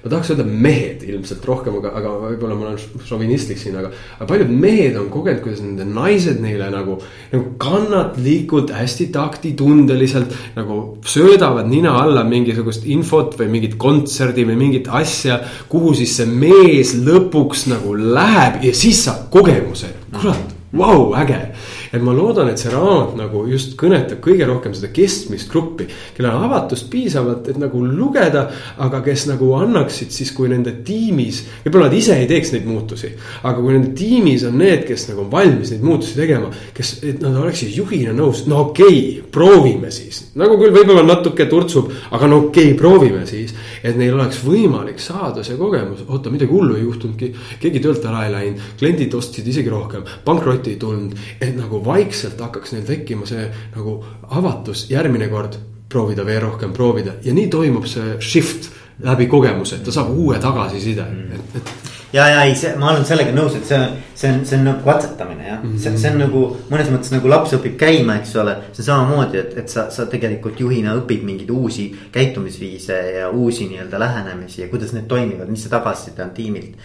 [0.02, 3.92] ma tahaks öelda mehed ilmselt rohkem, aga, aga võib-olla ma olen šovinistlik siin, aga.
[4.18, 6.98] aga paljud mehed on kogenud, kuidas nende naised neile nagu,
[7.34, 14.90] nagu kannatlikult, hästi taktitundeliselt nagu söödavad nina alla mingisugust infot või mingit kontserdi või mingit
[14.90, 15.42] asja.
[15.70, 21.44] kuhu siis see mees lõpuks nagu läheb ja siis saab kogemuse, kurat, vau, äge
[21.92, 26.38] et ma loodan, et see raamat nagu just kõnetab kõige rohkem seda keskmist gruppi, kellel
[26.38, 28.46] on avatust piisavalt, et nagu lugeda,
[28.82, 33.12] aga kes nagu annaksid siis, kui nende tiimis, võib-olla nad ise ei teeks neid muutusi.
[33.44, 37.20] aga kui nende tiimis on need, kes nagu on valmis neid muutusi tegema, kes, et
[37.24, 40.24] nad oleksid juhina nõus, no okei okay,, proovime siis.
[40.40, 43.54] nagu küll võib-olla natuke turtsub, aga no okei okay,, proovime siis.
[43.84, 48.26] et neil oleks võimalik saada see kogemus, oota, midagi hullu ei juhtunudki, keegi töölt ära
[48.28, 52.86] ei läinud, kliendid ostsid isegi rohkem, pankrotti ei tulnud, et nagu nagu vaikselt hakkaks neil
[52.86, 55.58] tekkima see nagu avatus järgmine kord
[55.92, 58.70] proovida veel rohkem, proovida ja nii toimub see shift
[59.02, 61.72] läbi kogemuse, et ta saab uue tagasiside mm., et, et.
[62.14, 64.68] ja, ja ei, see, ma olen sellega nõus, et see on, see on, see on
[64.70, 65.82] nagu katsetamine jah mm, -hmm.
[65.82, 68.56] see, see on nagu mõnes mõttes nagu laps õpib käima, eks ole.
[68.72, 73.68] see on samamoodi, et, et sa, sa tegelikult juhina õpid mingeid uusi käitumisviise ja uusi
[73.72, 76.78] nii-öelda lähenemisi ja kuidas need toimivad, mis see tagasiside on tiimilt.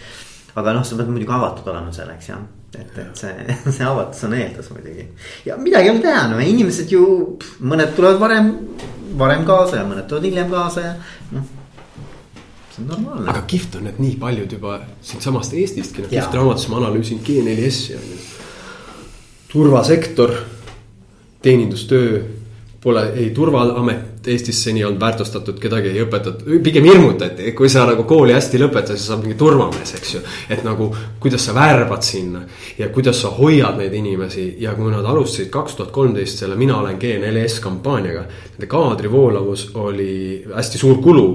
[0.56, 2.44] Aga noh, sa pead muidugi avatud olema selleks jah
[2.80, 5.06] et, et see, see avatus on eeldus muidugi.
[5.46, 7.04] ja midagi ei ole teha, no inimesed ju,
[7.64, 8.50] mõned tulevad varem,
[9.18, 10.94] varem kaasa ja mõned tulevad hiljem kaasa ja
[11.34, 11.46] noh.
[12.72, 13.28] see on normaalne.
[13.32, 17.96] aga kihvt on, et nii paljud juba siitsamast Eestistki, noh kihvt raamatus ma analüüsin G4S-i
[17.98, 18.18] on ju.
[19.52, 20.34] turvasektor,
[21.42, 22.20] teenindustöö,
[22.82, 28.04] pole ei turvaamet Eestis seni olnud väärtustatud, kedagi ei õpetatud, pigem hirmutati, kui sa nagu
[28.08, 30.22] kooli hästi lõpetad, siis saad mingi turvamees, eks ju.
[30.50, 30.88] et nagu,
[31.22, 32.42] kuidas sa värbad sinna
[32.78, 36.78] ja kuidas sa hoiad neid inimesi ja kui nad alustasid kaks tuhat kolmteist selle Mina
[36.80, 38.24] olen G4S kampaaniaga.
[38.56, 41.26] Nende kaadrivoolavus oli hästi suur kulu,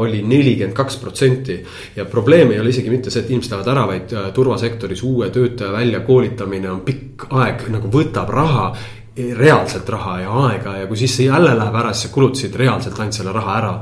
[0.00, 1.62] oli nelikümmend kaks protsenti.
[1.96, 5.30] ja probleem ei ole isegi mitte see, et inimesed lähevad ära, vaid äh, turvasektoris uue
[5.30, 8.70] töötaja väljakoolitamine on pikk aeg, nagu võtab raha
[9.16, 12.98] reaalselt raha ja aega ja kui siis see jälle läheb ära, siis sa kulutasid reaalselt
[13.00, 13.72] ainult selle raha ära.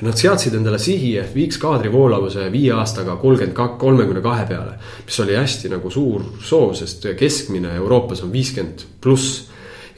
[0.00, 4.74] ja nad seadsid endale sihi, et viiks kaadrivoolavuse viie aastaga kolmkümmend kaks, kolmekümne kahe peale.
[5.06, 9.46] mis oli hästi nagu suur soov, sest keskmine Euroopas on viiskümmend pluss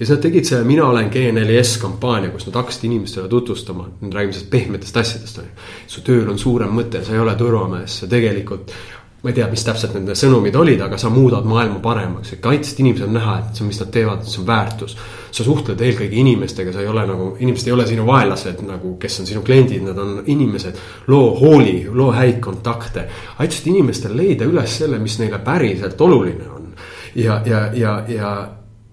[0.02, 4.12] ja siis nad tegid selle Mina olen G4S kampaania, kus nad hakkasid inimestele tutvustama, nüüd
[4.12, 5.68] räägime sellest pehmetest asjadest on ju.
[5.86, 8.74] su tööl on suurem mõte, sa ei ole turvamees, sa tegelikult
[9.22, 12.80] ma ei tea, mis täpselt nende sõnumid olid, aga sa muudad maailma paremaks, et aitasid
[12.82, 14.96] inimesel näha, et see, mis nad teevad, see on väärtus.
[15.32, 19.20] sa suhtled eelkõige inimestega, sa ei ole nagu, inimesed ei ole sinu vaenlased nagu, kes
[19.20, 20.78] on sinu kliendid, nad on inimesed.
[21.06, 23.06] loo hooli, loo häid kontakte,
[23.38, 26.72] aitasid inimestel leida üles selle, mis neile päriselt oluline on.
[27.14, 28.32] ja, ja, ja, ja,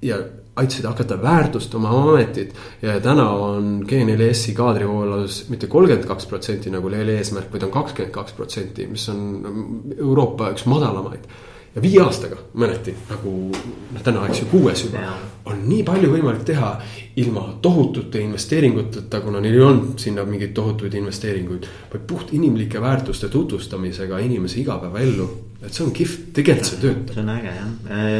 [0.01, 0.17] ja
[0.59, 2.55] aitasid hakata väärtustama oma ametit.
[2.81, 8.13] ja täna on G4S-i kaadrivoolavus mitte kolmkümmend kaks protsenti nagu oli eesmärk, vaid on kakskümmend
[8.13, 9.21] kaks protsenti, mis on
[9.97, 11.25] Euroopa üks madalamaid.
[11.75, 15.03] ja viie aastaga mõneti nagu noh, täna eks ju kuues juba
[15.49, 16.71] on nii palju võimalik teha
[17.21, 21.67] ilma tohutute investeeringuteta, kuna neil ei olnud sinna mingeid tohutuid investeeringuid.
[21.93, 25.29] vaid puht inimlike väärtuste tutvustamisega inimese igapäevaellu
[25.65, 27.13] et see on kihvt, tegelikult see töötab.
[27.13, 27.69] see on äge jah,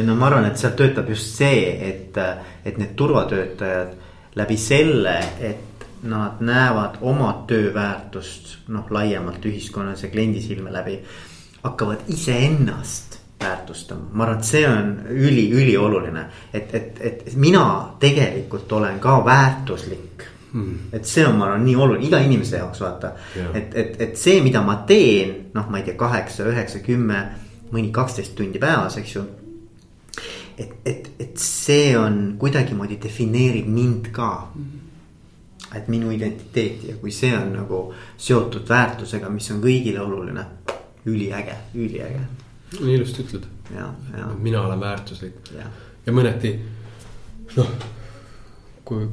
[0.06, 2.20] no ma arvan, et sealt töötab just see, et,
[2.64, 3.96] et need turvatöötajad
[4.40, 11.00] läbi selle, et nad näevad oma töö väärtust noh, laiemalt ühiskonnas ja kliendi silme läbi.
[11.62, 17.64] hakkavad iseennast väärtustama, ma arvan, et see on üli, ülioluline, et, et, et mina
[18.00, 20.88] tegelikult olen ka väärtuslik Hmm.
[20.92, 23.12] et see on, ma arvan, nii oluline iga inimese jaoks vaata,
[23.54, 27.20] et, et, et see, mida ma teen, noh, ma ei tea, kaheksa, üheksa, kümme,
[27.70, 29.22] mõni kaksteist tundi päevas, eks ju.
[30.58, 34.82] et, et, et see on kuidagimoodi defineerib mind ka mm.
[35.78, 37.80] et minu identiteeti ja kui see on nagu
[38.18, 40.48] seotud väärtusega, mis on kõigile oluline,
[41.06, 42.26] üliäge, üliäge.
[42.80, 43.46] nii ilusti ütled.
[44.42, 45.70] mina olen väärtuslik ja,
[46.06, 46.56] ja mõneti
[47.54, 47.74] noh,
[48.84, 49.06] kui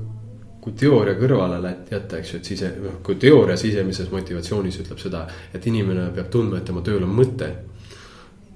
[0.68, 5.24] kui teooria kõrvale jätta, eks ju, et sise, noh, kui teooria sisemises motivatsioonis ütleb seda,
[5.56, 7.54] et inimene peab tundma, et tema tööl on mõte.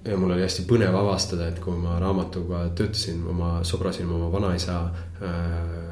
[0.03, 4.77] ja mul oli hästi põnev avastada, et kui ma raamatuga töötasin, ma sobrasin oma vanaisa
[5.21, 5.91] äh,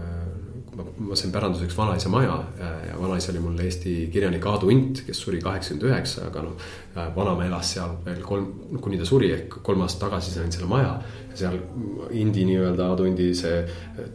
[0.98, 5.42] ma sain päranduseks vanaisa maja ja vanaisa oli mul Eesti kirjanik Aadu Int, kes suri
[5.44, 6.70] kaheksakümmend üheksa, aga noh.
[6.96, 8.48] Vanaema elas seal veel kolm,
[8.82, 10.98] kuni ta suri ehk kolm aastat tagasi sain selle maja
[11.40, 11.58] seal
[12.12, 13.60] Indi nii-öelda Aadu Indi see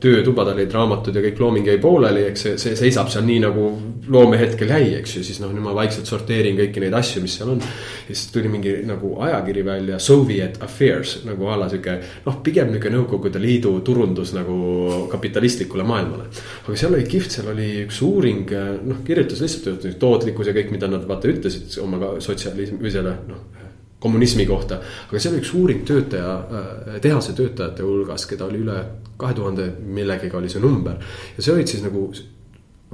[0.02, 3.40] töötuba, tal olid raamatud ja kõik looming jäi pooleli, eks see, see seisab seal nii
[3.44, 3.66] nagu
[4.10, 7.52] loomehetkel jäi, eks ju, siis noh, nüüd ma vaikselt sorteerin kõiki neid asju, mis seal
[7.54, 7.62] on.
[7.62, 11.96] ja siis tuli mingi nagu ajakiri välja, Soviet Affairs nagu a la sihuke
[12.26, 14.58] noh, pigem nihuke Nõukogude Liidu turundus nagu
[15.12, 16.28] kapitalistlikule maailmale.
[16.66, 18.52] aga seal oli kihvt, seal oli üks uuring,
[18.84, 22.16] noh kirjutas lihtsalt tootlikkus ja kõik, mida nad vaata ütlesid oma
[22.64, 23.50] sotsialismi või selle noh
[24.04, 24.80] kommunismi kohta.
[25.08, 28.76] aga seal oli üks uuring töötaja, äh, tehase töötajate hulgas, keda oli üle
[29.16, 30.98] kahe tuhande millegagi oli see number.
[31.36, 32.10] ja see olid siis nagu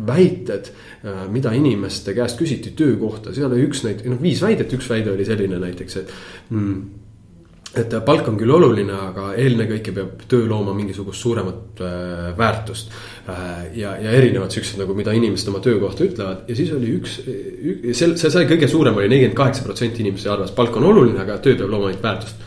[0.07, 0.71] väited,
[1.05, 4.89] äh, mida inimeste käest küsiti töö kohta, seal oli üks näit-, noh viis väidet, üks
[4.91, 6.15] väide oli selline näiteks, et
[6.51, 6.77] mm,
[7.79, 12.91] et palk on küll oluline, aga ennekõike peab töö looma mingisugust suuremat äh, väärtust
[13.31, 13.69] äh,.
[13.79, 17.21] ja, ja erinevad siuksed nagu, mida inimesed oma töö kohta ütlevad ja siis oli üks,
[17.23, 21.21] üks, see, see sai kõige suurem oli nelikümmend kaheksa protsenti inimesi arvas, palk on oluline,
[21.23, 22.43] aga töö peab looma mingit väärtust.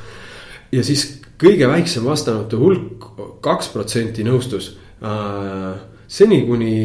[0.75, 1.07] ja siis
[1.39, 3.07] kõige väiksem vastanute hulk,
[3.43, 5.71] kaks protsenti nõustus äh,
[6.07, 6.75] seni, kuni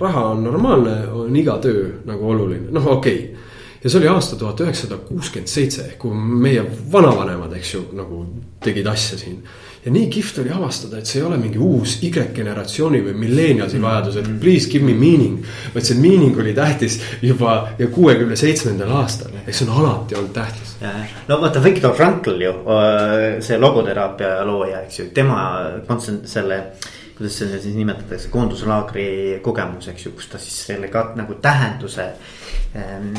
[0.00, 3.31] raha on normaalne, on iga töö nagu oluline, noh, okei okay
[3.84, 6.62] ja see oli aasta tuhat üheksasada kuuskümmend seitse, kui meie
[6.92, 8.22] vanavanemad, eks ju, nagu
[8.62, 9.42] tegid asja siin.
[9.84, 13.86] ja nii kihvt oli avastada, et see ei ole mingi uus Y-generatsiooni või millennialsi mm.
[13.88, 15.42] vajadus, et please give me meaning.
[15.74, 17.56] vaid see meaning oli tähtis juba
[17.94, 20.76] kuuekümne seitsmendal aastal, ehk see on alati olnud tähtis.
[21.28, 22.54] no vaata, Viktor Frankl ju,
[23.42, 25.42] see logoteraapia looja, eks ju, tema
[25.88, 26.62] kontsent-, selle
[27.22, 32.08] kuidas seda siis nimetatakse, koonduslaagri kogemus, eks ju, kus ta siis selle ka nagu tähenduse
[32.74, 33.12] ähm,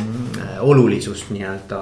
[0.60, 1.80] olulisust nii-öelda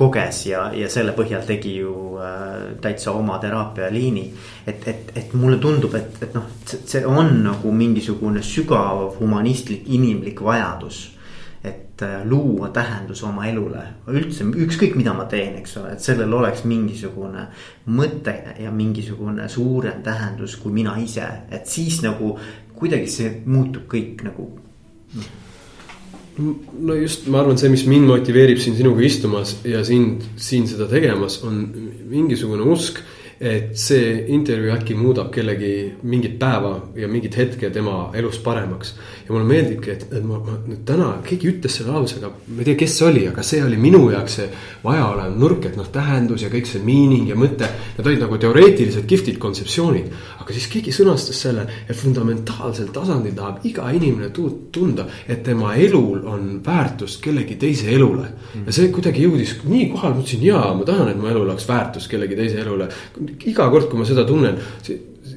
[0.00, 4.26] koges ja, ja selle põhjal tegi ju äh, täitsa oma teraapialiini.
[4.66, 10.42] et, et, et mulle tundub, et, et noh, see on nagu mingisugune sügav humanistlik, inimlik
[10.42, 11.04] vajadus
[11.66, 16.32] et äh, luua tähendus oma elule, üldse ükskõik, mida ma teen, eks ole, et sellel
[16.38, 17.46] oleks mingisugune
[17.96, 22.36] mõte ja mingisugune suurem tähendus kui mina ise, et siis nagu
[22.76, 24.48] kuidagi see muutub kõik nagu
[25.16, 25.34] noh.
[26.84, 30.88] no just, ma arvan, see, mis mind motiveerib siin sinuga istumas ja sind siin seda
[30.90, 31.64] tegemas, on
[32.10, 33.00] mingisugune usk
[33.40, 38.94] et see intervjuu äkki muudab kellegi mingit päeva ja mingit hetke tema elus paremaks.
[39.26, 42.62] ja mulle meeldibki, et, et ma, ma nüüd täna, keegi ütles selle lause, aga ma
[42.62, 44.46] ei tea, kes see oli, aga see oli minu jaoks see
[44.84, 47.68] vajaolev nurk, et noh, tähendus ja kõik see meaning ja mõte.
[47.96, 50.12] Need olid nagu teoreetilised kihvtid kontseptsioonid.
[50.40, 54.30] aga siis keegi sõnastas selle, et fundamentaalsel tasandil tahab iga inimene
[54.72, 58.30] tunda, et tema elul on väärtust kellegi teise elule.
[58.64, 61.68] ja see kuidagi jõudis nii kohale, ma ütlesin jaa, ma tahan, et mu elul oleks
[61.68, 62.88] väärtust kellegi teise elule
[63.50, 64.58] iga kord, kui ma seda tunnen,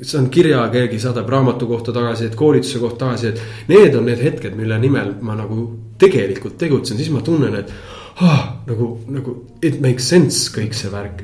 [0.02, 3.46] saan kirja, keegi saadab raamatu kohta tagasi, et koolituse kohta tagasi, et.
[3.70, 5.64] Need on need hetked, mille nimel ma nagu
[6.00, 7.72] tegelikult tegutsen, siis ma tunnen, et
[8.24, 11.24] ah, nagu, nagu it makes sense kõik see värk.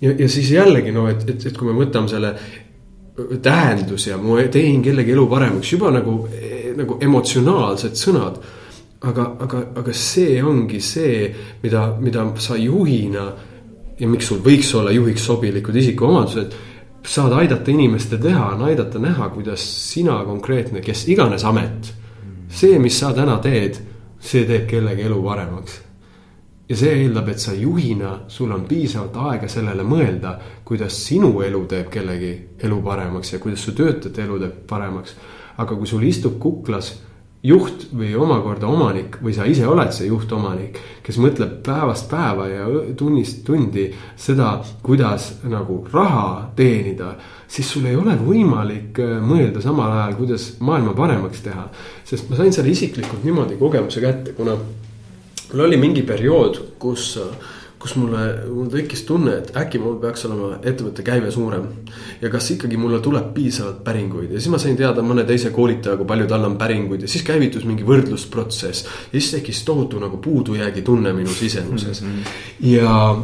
[0.00, 2.34] ja, ja siis jällegi no, et, et, et kui me võtame selle
[3.42, 6.18] tähendus ja ma teen kellegi elu paremaks, juba nagu,
[6.76, 8.40] nagu emotsionaalsed sõnad.
[9.06, 11.28] aga, aga, aga see ongi see,
[11.62, 13.26] mida, mida sa juhina
[14.00, 16.56] ja miks sul võiks olla juhiks sobilikud isikuomadused.
[17.06, 21.94] saad aidata inimestel teha, on aidata näha, kuidas sina konkreetne, kes iganes amet.
[22.48, 23.78] see, mis sa täna teed,
[24.20, 25.80] see teeb kellegi elu paremaks.
[26.68, 31.64] ja see eeldab, et sa juhina, sul on piisavalt aega sellele mõelda, kuidas sinu elu
[31.66, 35.16] teeb kellegi elu paremaks ja kuidas su töötajate elu teeb paremaks.
[35.56, 36.92] aga kui sul istub kuklas
[37.46, 42.66] juht või omakorda omanik või sa ise oled see juht-omanik, kes mõtleb päevast päeva ja
[42.98, 43.86] tunnist tundi
[44.18, 47.12] seda, kuidas nagu raha teenida,
[47.48, 51.68] siis sul ei ole võimalik äh, mõelda samal ajal, kuidas maailma paremaks teha.
[52.04, 54.56] sest ma sain selle isiklikult niimoodi kogemuse kätte, kuna
[55.52, 60.24] mul oli mingi periood, kus äh, kus mulle, mul tekkis tunne, et äkki mul peaks
[60.28, 61.66] olema ettevõtte käive suurem.
[62.22, 65.96] ja kas ikkagi mulle tuleb piisavalt päringuid ja siis ma sain teada mõne teise koolitaja,
[65.96, 68.88] kui palju tal on päringuid ja siis käivitus mingi võrdlusprotsess.
[69.12, 72.70] ja siis tekkis tohutu nagu puudujäägi tunne minu sisemuses mm -hmm.
[72.72, 73.16] ja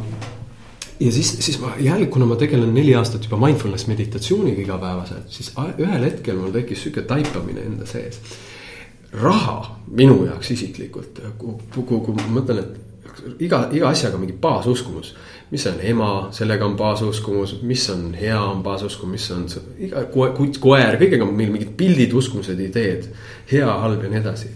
[1.00, 5.52] ja siis, siis ma jälle, kuna ma tegelen neli aastat juba mindfulness meditatsiooniga igapäevaselt, siis
[5.78, 8.20] ühel hetkel mul tekkis sihuke taipamine enda sees.
[9.12, 12.81] raha minu jaoks isiklikult, kui, kui, kui ma mõtlen, et
[13.38, 15.14] iga, iga asjaga mingi baasuskumus.
[15.52, 20.96] mis on ema, sellega on baasuskumus, mis on hea, on baasuskumus, mis on iga koer,
[20.96, 23.10] kõigega on meil mingid pildid, uskumused, ideed.
[23.52, 24.50] hea, halb ja nii edasi.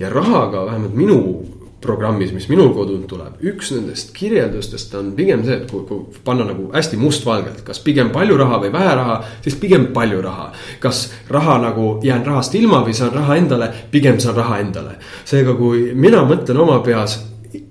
[0.00, 1.20] ja rahaga vähemalt minu
[1.80, 6.48] programmis, mis minul kodunt tuleb, üks nendest kirjeldustest on pigem see, et kui, kui panna
[6.48, 10.50] nagu hästi mustvalgelt, kas pigem palju raha või vähe raha, siis pigem palju raha.
[10.82, 14.98] kas raha nagu jään rahast ilma või saan raha endale, pigem saan raha endale.
[15.24, 17.20] seega, kui mina mõtlen oma peas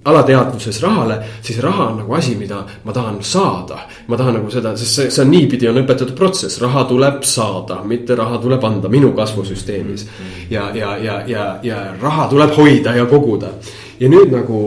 [0.03, 3.80] alateadvuses rahale, siis raha on nagu asi, mida ma tahan saada.
[4.07, 7.82] ma tahan nagu seda, sest see, see on niipidi on õpetatud protsess, raha tuleb saada,
[7.84, 10.07] mitte raha tuleb anda minu kasvusüsteemis.
[10.49, 13.51] ja, ja, ja, ja, ja raha tuleb hoida ja koguda.
[13.99, 14.59] ja nüüd nagu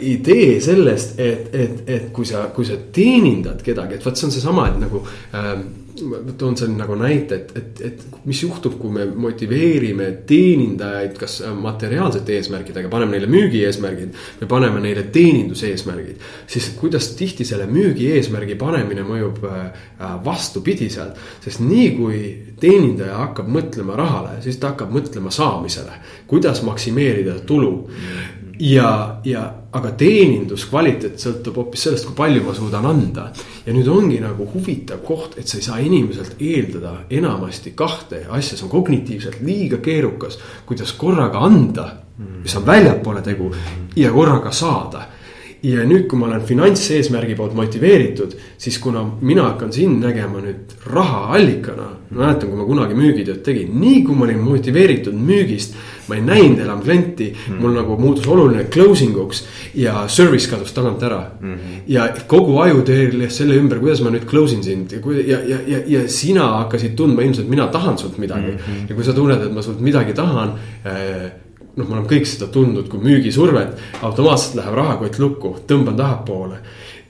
[0.00, 4.34] idee sellest, et, et, et kui sa, kui sa teenindad kedagi, et vot see on
[4.34, 5.00] seesama, et nagu
[5.34, 11.14] ähm, ma toon selle nagu näite, et, et, et mis juhtub, kui me motiveerime teenindajaid,
[11.18, 16.22] kas materiaalsete eesmärkidega, paneme neile müügieesmärgid või paneme neile teeninduseesmärgid.
[16.50, 19.88] siis kuidas tihti selle müügieesmärgi panemine mõjub äh,
[20.24, 22.22] vastupidiselt, sest nii kui
[22.60, 27.74] teenindaja hakkab mõtlema rahale, siis ta hakkab mõtlema saamisele, kuidas maksimeerida tulu?
[28.58, 33.30] Ja, ja aga teeninduskvaliteet sõltub hoopis sellest, kui palju ma suudan anda.
[33.66, 38.56] ja nüüd ongi nagu huvitav koht, et sa ei saa inimeselt eeldada enamasti kahte asja,
[38.56, 40.38] see on kognitiivselt liiga keerukas.
[40.66, 41.88] kuidas korraga anda,
[42.42, 43.50] mis on väljapoole tegu
[43.96, 45.08] ja korraga saada
[45.64, 50.74] ja nüüd, kui ma olen finantseesmärgi poolt motiveeritud, siis kuna mina hakkan sind nägema nüüd
[50.92, 51.90] rahaallikana.
[52.14, 55.72] mäletan, kui ma kunagi müügitööd tegin, nii kui ma olin motiveeritud müügist,
[56.06, 59.42] ma ei näinud enam klienti mm., mul nagu muutus oluline closing uks
[59.74, 61.54] ja service kadus tagant ära mm.
[61.54, 61.80] -hmm.
[61.90, 65.58] ja kogu aju teeles selle ümber, kuidas ma nüüd close in sind ja, ja, ja,
[65.66, 68.58] ja, ja sina hakkasid tundma ilmselt, mina tahan sult midagi mm.
[68.58, 68.88] -hmm.
[68.88, 70.54] ja kui sa tunned, et ma sult midagi tahan
[70.86, 71.30] äh,
[71.76, 76.58] noh, me oleme kõik seda tundnud kui müügisurvet, automaatselt läheb rahakott lukku, tõmban tahapoole.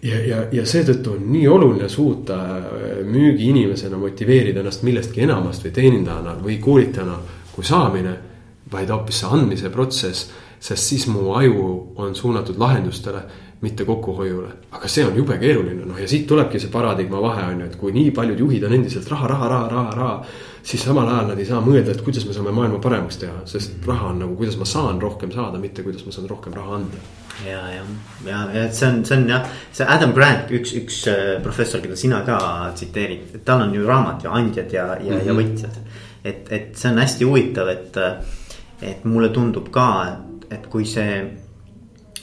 [0.02, 5.72] ja, ja, ja seetõttu on nii oluline suuta äh, müügiinimesena motiveerida ennast millestki enamast või
[5.72, 7.18] teenindajana või koolitajana
[7.54, 8.18] kui saamine.
[8.72, 13.20] vaid hoopis see andmise protsess, sest siis mu aju on suunatud lahendustele
[13.64, 14.48] mitte kokkuhoiule.
[14.70, 17.78] aga see on jube keeruline, noh ja siit tulebki see paradigma vahe on ju, et
[17.80, 20.16] kui nii paljud juhid on endiselt raha, raha, raha, raha, raha
[20.64, 23.84] siis samal ajal nad ei saa mõelda, et kuidas me saame maailma paremaks teha, sest
[23.88, 27.02] raha on nagu, kuidas ma saan rohkem saada, mitte kuidas ma saan rohkem raha anda.
[27.44, 27.82] ja, ja,
[28.24, 31.98] ja, ja see on, see on jah, see Adam Grant, üks, üks äh, professor, keda
[32.00, 32.38] sina ka
[32.74, 35.26] tsiteerid, tal on ju raamat ju Andjad ja, ja mm, -hmm.
[35.26, 35.40] ja mhm.
[35.40, 35.80] võitjad.
[36.24, 37.98] et, et see on hästi huvitav, et,
[38.82, 41.43] et mulle tundub ka, et, et kui see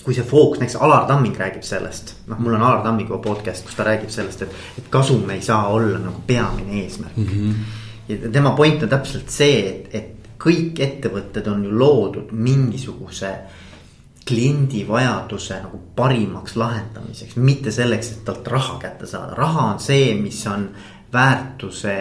[0.05, 3.77] kui see fookus, näiteks Alar Tamming räägib sellest, noh, mul on Alar Tammingu podcast, kus
[3.77, 7.29] ta räägib sellest, et, et kasum ei saa olla nagu peamine eesmärk mm.
[7.29, 7.79] -hmm
[8.11, 13.31] ja tema point on täpselt see, et, et kõik ettevõtted on ju loodud mingisuguse
[14.27, 20.13] kliendi vajaduse nagu parimaks lahendamiseks, mitte selleks, et talt raha kätte saada, raha on see,
[20.17, 20.69] mis on
[21.13, 21.95] väärtuse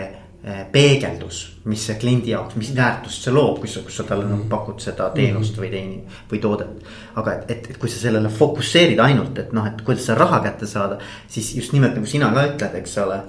[0.73, 4.47] peegeldus, mis see kliendi jaoks, mis väärtust see loob, kui sa, kus sa talle nagu
[4.49, 6.87] pakud seda teenust või teeni- või toodet.
[7.21, 10.41] aga et, et, et kui sa sellele fokusseerid ainult, et noh, et kuidas seda raha
[10.47, 13.21] kätte saada, siis just nimelt nagu sina ka ütled, eks ole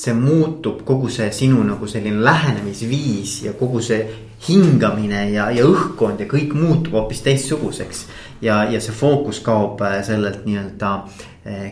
[0.00, 4.00] see muutub kogu see sinu nagu selline lähenemisviis ja kogu see
[4.46, 8.06] hingamine ja, ja õhkkond ja kõik muutub hoopis teistsuguseks.
[8.40, 10.92] ja, ja see fookus kaob äh, sellelt nii-öelda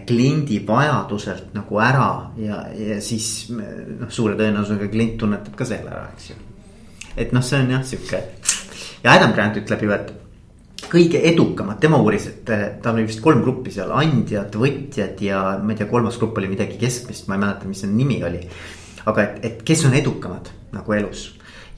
[0.08, 2.08] kliendi vajaduselt nagu ära
[2.40, 6.36] ja, ja siis noh, suure tõenäosusega klient tunnetab ka selle ära, eks ju.
[7.20, 8.22] et noh, see on jah, sihuke
[9.04, 10.14] ja Adam Grant ütleb ju, et
[10.88, 15.42] kõige edukamad, tema uuris, et eh, tal oli vist kolm gruppi seal, andjad, võtjad ja
[15.60, 18.40] ma ei tea, kolmas grupp oli midagi keskmist, ma ei mäleta, mis see nimi oli.
[19.08, 21.28] aga et, et kes on edukamad nagu elus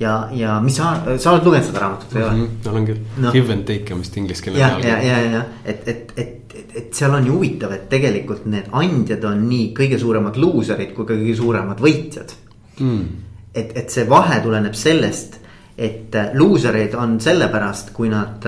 [0.01, 2.37] ja, ja mis sa, sa oled lugenud seda raamatut või ei ole?
[2.37, 4.89] Mhm, olen küll no., Give and take on vist inglise keele pealkiri.
[4.89, 8.47] ja, ja, ja, ja, et, et, et, et, et seal on ju huvitav, et tegelikult
[8.51, 12.35] need andjad on nii kõige suuremad luuserid kui kõige suuremad võitjad
[12.81, 13.07] mm..
[13.55, 15.39] et, et see vahe tuleneb sellest
[15.81, 18.45] et luusereid on sellepärast, kui nad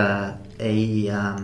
[0.60, 1.36] ei äh,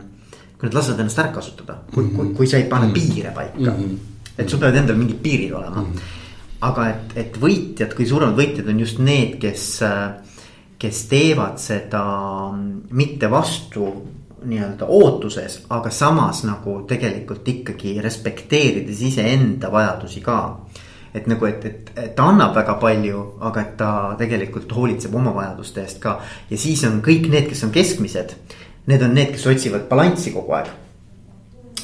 [0.58, 2.16] kui nad lasevad ennast ära kasutada, kui mm, -hmm.
[2.16, 3.14] kui, kui sa ei pane mm -hmm.
[3.14, 3.66] piire paika mm.
[3.66, 3.96] -hmm.
[4.38, 5.86] et sul peavad endal mingid piirid olema mm.
[5.86, 6.17] -hmm.
[6.64, 9.66] Aga et, et võitjad, kõige suuremad võitjad on just need, kes,
[10.78, 12.02] kes teevad seda
[12.90, 13.88] mitte vastu
[14.38, 20.38] nii-öelda ootuses, aga samas nagu tegelikult ikkagi respekteerides iseenda vajadusi ka.
[21.14, 25.32] et nagu, et, et, et ta annab väga palju, aga et ta tegelikult hoolitseb oma
[25.34, 26.20] vajaduste eest ka.
[26.50, 28.36] ja siis on kõik need, kes on keskmised
[28.88, 30.70] need on need, kes otsivad balanssi kogu aeg.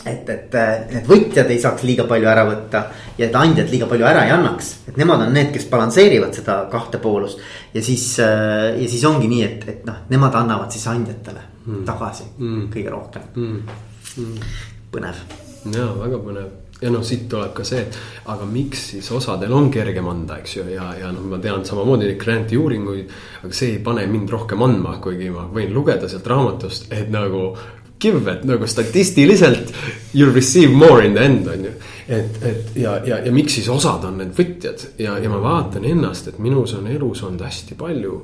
[0.04, 0.56] Et, et
[0.92, 2.82] need võtjad ei saaks liiga palju ära võtta
[3.18, 6.58] ja et andjad liiga palju ära ei annaks, et nemad on need, kes balansseerivad seda
[6.72, 7.40] kahte poolust.
[7.74, 11.86] ja siis, ja siis ongi nii, et, et noh, nemad annavad siis andjatele mm.
[11.88, 12.66] tagasi mm.
[12.74, 13.80] kõige rohkem mm..
[14.18, 14.52] Mm.
[14.92, 15.24] põnev.
[15.72, 16.52] ja väga põnev
[16.82, 17.96] ja noh, siit tuleb ka see, et
[18.32, 22.08] aga miks siis osadel on kergem anda, eks ju, ja, ja noh, ma tean samamoodi
[22.10, 23.12] neid grant'i uuringuid.
[23.44, 27.52] aga see ei pane mind rohkem andma, kuigi ma võin lugeda sealt raamatust, et nagu
[28.00, 29.74] give, et nagu statistiliselt
[30.14, 31.74] you receive more in the end on ju.
[32.08, 35.86] et, et ja, ja, ja miks siis osad on need võtjad ja, ja ma vaatan
[35.88, 38.18] ennast, et minus on elus olnud hästi palju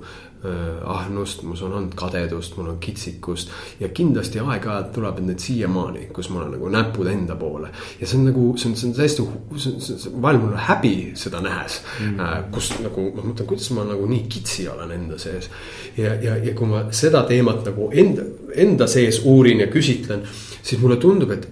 [0.85, 3.51] ahnust, mus on olnud kadedust, mul on kitsikust.
[3.81, 7.69] ja kindlasti aeg-ajalt tuleb need siiamaani, kus mul on nagu näpud enda poole.
[8.01, 9.27] ja see on nagu, see on, see on täiesti,
[10.23, 12.17] vahel mul on häbi seda nähes mm.
[12.17, 12.51] -hmm.
[12.51, 15.51] kus nagu ma mõtlen, kuidas ma nagu nii kitsi olen enda sees.
[15.97, 18.23] ja, ja, ja kui ma seda teemat nagu enda,
[18.55, 20.23] enda sees uurin ja küsitlen,
[20.63, 21.49] siis mulle tundub, et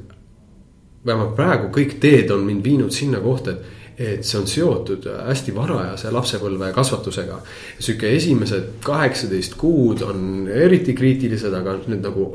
[1.07, 5.53] vähemalt praegu kõik teed on mind viinud sinna kohta, et et see on seotud hästi
[5.57, 7.40] varajase lapsepõlve kasvatusega.
[7.78, 12.28] sihuke esimesed kaheksateist kuud on eriti kriitilised, aga nüüd nagu,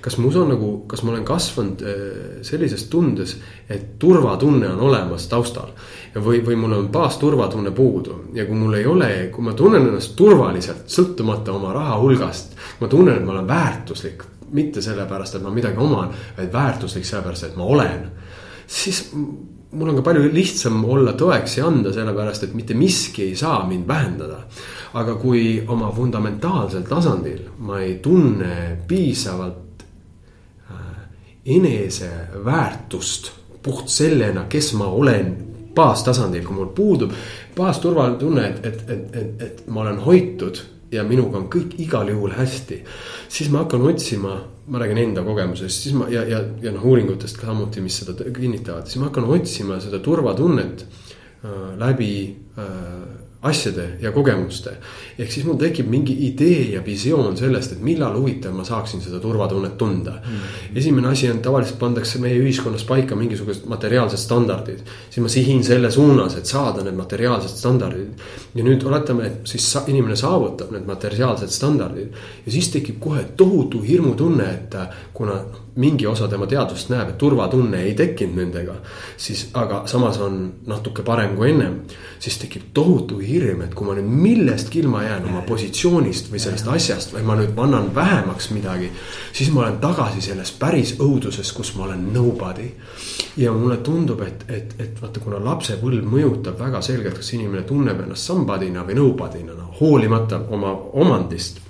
[0.00, 2.00] kas mus on nagu, kas ma olen kasvanud äh,
[2.42, 3.36] sellises tundes,
[3.68, 5.74] et turvatunne on olemas taustal.
[6.14, 10.16] või, või mul on baasturvatunne puudu ja kui mul ei ole, kui ma tunnen ennast
[10.16, 15.50] turvaliselt, sõltumata oma raha hulgast, ma tunnen, et ma olen väärtuslik mitte sellepärast, et ma
[15.50, 18.10] midagi oman, vaid väärtuslik sellepärast, et ma olen.
[18.66, 19.06] siis
[19.72, 23.66] mul on ka palju lihtsam olla toeks ja anda, sellepärast et mitte miski ei saa
[23.68, 24.42] mind vähendada.
[24.94, 29.84] aga kui oma fundamentaalsel tasandil ma ei tunne piisavalt
[30.70, 30.76] äh,
[31.44, 35.32] eneseväärtust puht sellena, kes ma olen
[35.74, 37.12] baastasandil, kui mul puudub
[37.56, 40.60] baasturvatunne, et, et, et, et, et ma olen hoitud
[40.92, 42.82] ja minuga on kõik igal juhul hästi.
[43.28, 44.36] siis ma hakkan otsima,
[44.66, 48.14] ma räägin enda kogemusest, siis ma ja, ja, ja noh, uuringutest ka samuti, mis seda
[48.14, 52.12] kinnitavad, siis ma hakkan otsima seda turvatunnet äh, läbi
[52.58, 54.70] äh, asjade ja kogemuste.
[55.18, 59.18] ehk siis mul tekib mingi idee ja visioon sellest, et millal huvitav ma saaksin seda
[59.20, 60.76] turvatunnet tunda mm..
[60.78, 64.84] esimene asi on, tavaliselt pandakse meie ühiskonnas paika mingisugused materiaalsed standardid.
[65.10, 68.22] siis ma sihin selle suunas, et saada need materiaalsed standardid.
[68.54, 72.14] ja nüüd oletame, et siis sa, inimene saavutab need materiaalsed standardid.
[72.46, 74.78] ja siis tekib kohe tohutu hirmutunne, et
[75.14, 75.40] kuna
[75.76, 78.74] mingi osa tema teadvust näeb, et turvatunne ei tekkinud nendega.
[79.16, 81.80] siis, aga samas on natuke parem kui ennem.
[82.18, 86.68] siis tekib tohutu hirm, et kui ma nüüd millestki ilma jään oma positsioonist või sellest
[86.68, 88.92] asjast või ma nüüd annan vähemaks midagi.
[89.32, 92.68] siis ma olen tagasi selles päris õuduses, kus ma olen nobody.
[93.36, 98.00] ja mulle tundub, et, et, et vaata, kuna lapsepõlv mõjutab väga selgelt, kas inimene tunneb
[98.00, 101.60] ennast somebody'na või nobody'na, no hoolimata oma omandist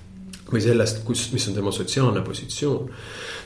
[0.52, 2.90] või sellest, kus, mis on tema sotsiaalne positsioon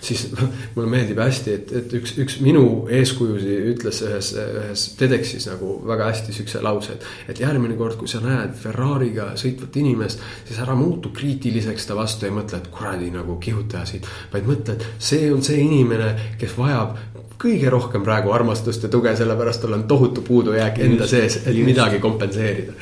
[0.07, 0.27] siis
[0.75, 6.11] mulle meeldib hästi, et, et üks, üks minu eeskujusi ütles ühes, ühes TEDxis nagu väga
[6.13, 7.09] hästi siukse lause, et.
[7.35, 12.29] et järgmine kord, kui sa näed Ferrari'ga sõitvat inimest, siis ära muutu kriitiliseks ta vastu,
[12.29, 14.09] ei mõtle, et kuradi nagu kihutaja siit.
[14.33, 16.97] vaid mõtle, et see on see inimene, kes vajab
[17.41, 21.53] kõige rohkem praegu armastust ja tuge, sellepärast tal on tohutu puudujääk enda just, sees, et
[21.53, 21.67] just.
[21.69, 22.73] midagi kompenseerida.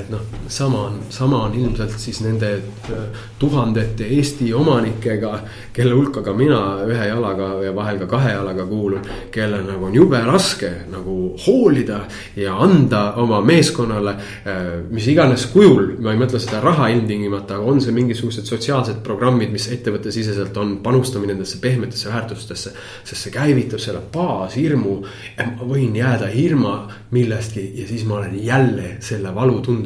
[0.00, 5.32] Et noh, sama on, sama on ilmselt siis nende äh, tuhandete Eesti omanikega,
[5.76, 9.02] kelle hulka ka mina ühe jalaga ja vahel ka kahe jalaga kuulun.
[9.30, 11.16] kellel nagu on jube raske nagu
[11.46, 12.00] hoolida
[12.36, 17.72] ja anda oma meeskonnale äh, mis iganes kujul, ma ei mõtle seda raha ilmtingimata, aga
[17.72, 22.72] on see mingisugused sotsiaalsed programmid, mis ettevõttesiseselt on panustamine nendesse pehmetesse väärtustesse.
[23.04, 24.98] sest see käivitab selle baashirmu,
[25.36, 26.76] et ma võin jääda ilma
[27.10, 29.34] millestki ja siis ma olen jälle selle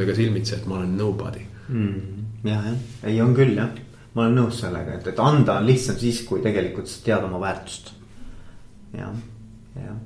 [0.01, 1.97] valutundega silmitsi, et ma olen nobody mm,.
[2.45, 2.77] jah, jah,
[3.09, 3.73] ei on küll jah,
[4.15, 7.41] ma olen nõus sellega, et, et anda on lihtsam siis, kui tegelikult sa tead oma
[7.41, 7.93] väärtust.
[8.97, 9.13] jah,
[9.77, 9.99] jah.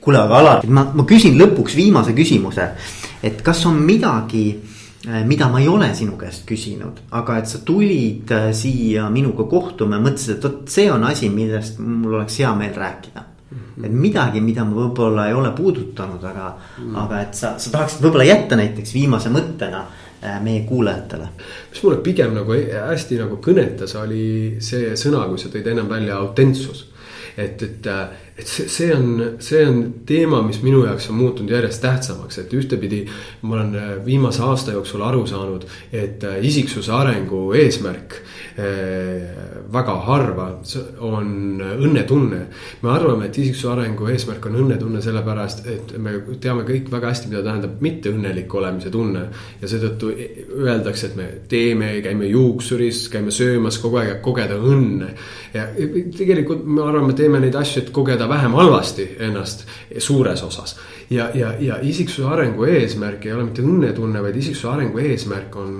[0.00, 2.70] kuule, aga Alar, ma, ma küsin lõpuks viimase küsimuse,
[3.22, 4.48] et kas on midagi
[5.06, 9.44] Äh, mida ma ei ole sinu käest küsinud, aga et sa tulid äh, siia minuga
[9.46, 13.22] kohtuma ja mõtlesid, et vot see on asi, millest mul oleks hea meel rääkida.
[13.46, 13.84] Mm.
[13.86, 18.02] et midagi, mida ma võib-olla ei ole puudutanud, aga mm., aga et sa, sa tahaksid
[18.02, 21.28] võib-olla jätta näiteks viimase mõttena äh, meie kuulajatele.
[21.70, 26.18] mis mulle pigem nagu hästi nagu kõnetas, oli see sõna, kui sa tõid ennem välja
[26.18, 26.88] autentsus.
[27.36, 27.86] et, et,
[28.34, 29.78] et see, see on, see on
[30.08, 33.04] teema, mis minu jaoks on muutunud järjest tähtsamaks, et ühtepidi.
[33.42, 38.18] ma olen viimase aasta jooksul aru saanud, et isiksuse arengu eesmärk
[38.56, 40.46] väga harva
[41.04, 42.38] on õnnetunne.
[42.82, 47.28] me arvame, et isiksuse arengu eesmärk on õnnetunne sellepärast, et me teame kõik väga hästi,
[47.28, 49.26] mida tähendab mitteõnnelik olemise tunne.
[49.60, 50.12] ja seetõttu
[50.56, 55.10] öeldakse, et me teeme, käime juuksuris, käime söömas kogu aeg, et kogeda õnne.
[55.54, 55.66] ja
[56.16, 59.66] tegelikult me arvame, teeme neid asju, et kogeda vähem halvasti ennast
[59.98, 60.78] suures osas
[61.10, 65.76] ja, ja, ja isiksuse arengu eesmärk ei ole mitte õnnetunne, vaid isiksuse arengu eesmärk on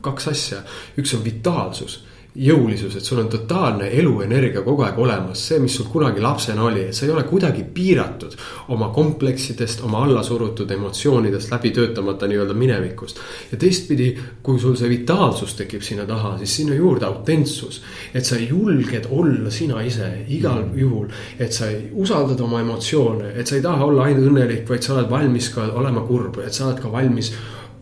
[0.00, 0.62] kaks asja.
[0.98, 2.00] üks on vitaalsus
[2.34, 6.88] jõulisus, et sul on totaalne eluenergia kogu aeg olemas, see, mis sul kunagi lapsena oli,
[6.88, 8.34] et sa ei ole kuidagi piiratud
[8.74, 13.20] oma kompleksidest, oma allasurutud emotsioonidest, läbi töötamata nii-öelda minevikust.
[13.52, 14.10] ja teistpidi,
[14.42, 17.82] kui sul see vitaalsus tekib sinna taha, siis sinna juurde autentsus.
[18.14, 20.78] et sa julged olla sina ise igal mm.
[20.78, 21.08] juhul,
[21.38, 25.10] et sa usaldad oma emotsioone, et sa ei taha olla ainult õnnelik, vaid sa oled
[25.10, 27.30] valmis ka olema kurb, et sa oled ka valmis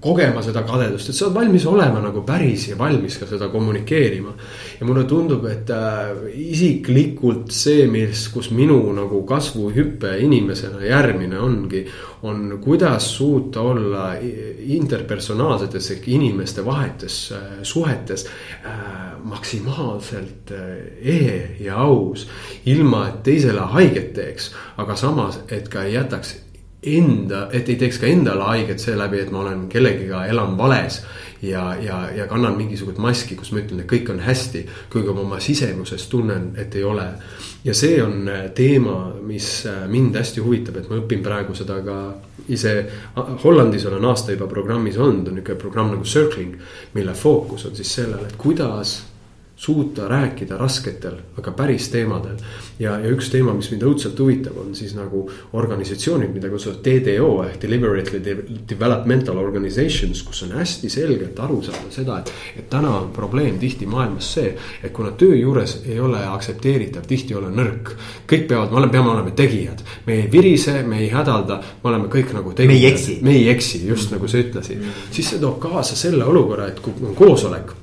[0.03, 4.35] kogema seda kadedust, et sa oled valmis olema nagu päris ja valmis ka seda kommunikeerima.
[4.81, 11.87] ja mulle tundub, et äh, isiklikult see, mis, kus minu nagu kasvuhüpe inimesena järgmine ongi,
[12.23, 14.13] on kuidas suuta olla
[14.59, 18.27] interpersonaalsetes ehk inimeste vahetes äh, suhetes
[18.65, 18.73] äh,
[19.23, 22.29] maksimaalselt äh, ehe ja aus,
[22.67, 26.37] ilma et teisele haiget teeks, aga samas, et ka ei jätaks
[26.83, 31.03] enda, et ei teeks ka endale haiget seeläbi, et ma olen kellegiga, elan vales.
[31.43, 34.61] ja, ja, ja kannan mingisugust maski, kus ma ütlen, et kõik on hästi,
[34.93, 37.07] kuigi ma oma sisemuses tunnen, et ei ole.
[37.65, 41.81] ja see on äh, teema, mis äh, mind hästi huvitab, et ma õpin praegu seda
[41.83, 41.99] ka
[42.49, 42.75] ise.
[43.45, 46.59] Hollandis olen aasta juba programmis olnud, on nihuke programm nagu Circling,
[46.95, 49.01] mille fookus on siis sellel, et kuidas
[49.63, 52.37] suuta rääkida rasketel, aga päris teemadel.
[52.79, 55.21] ja, ja üks teema, mis mind õudselt huvitab, on siis nagu
[55.55, 58.19] organisatsioonid, mida kutsuvad TDO ehk Deliberately
[58.69, 62.33] Developmental Organizations, kus on hästi selgelt aru saada seda, et.
[62.59, 64.51] et täna on probleem tihti maailmas see,
[64.83, 67.95] et kuna töö juures ei ole aktsepteeritav tihti olla nõrk.
[68.33, 72.11] kõik peavad, me oleme, peame olema tegijad, me ei virise, me ei hädalda, me oleme
[72.11, 72.75] kõik nagu tegijad.
[72.75, 73.19] me ei eksi.
[73.23, 74.19] me ei eksi, just mm.
[74.19, 77.77] nagu sa ütlesid mm., siis see toob kaasa selle olukorra, et kui on koosolek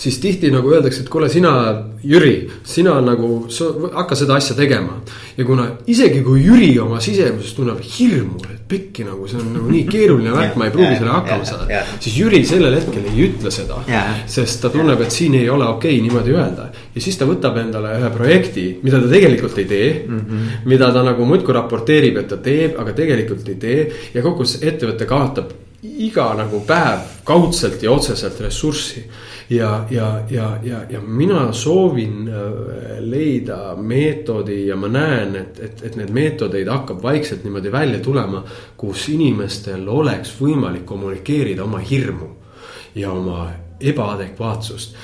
[0.00, 1.52] siis tihti nagu öeldakse, et kuule, sina,
[2.00, 3.42] Jüri, sina nagu,
[3.92, 4.94] hakka seda asja tegema.
[5.36, 9.68] ja kuna isegi kui Jüri oma sisemuses tunneb hirmu, et pekki nagu see on nagu
[9.68, 11.84] nii keeruline värk, ma ei pruugi sellega hakkama saada.
[12.00, 13.82] siis Jüri sellel hetkel ei ütle seda,
[14.26, 16.70] sest ta tunneb, et siin ei ole okei okay niimoodi öelda.
[16.94, 20.20] ja siis ta võtab endale ühe projekti, mida ta tegelikult ei tee mm.
[20.20, 20.68] -hmm.
[20.72, 25.04] mida ta nagu muudkui raporteerib, et ta teeb, aga tegelikult ei tee ja kokkuvõttes ettevõte
[25.04, 29.04] kaotab iga nagu päev kaudselt ja otseselt ressurssi
[29.50, 32.34] ja, ja, ja, ja, ja mina soovin äh,
[33.00, 38.44] leida meetodi ja ma näen, et, et, et need meetodeid hakkab vaikselt niimoodi välja tulema,
[38.76, 42.30] kus inimestel oleks võimalik kommunikeerida oma hirmu
[42.94, 43.48] ja oma
[43.80, 44.94] ebaadekvaatsust.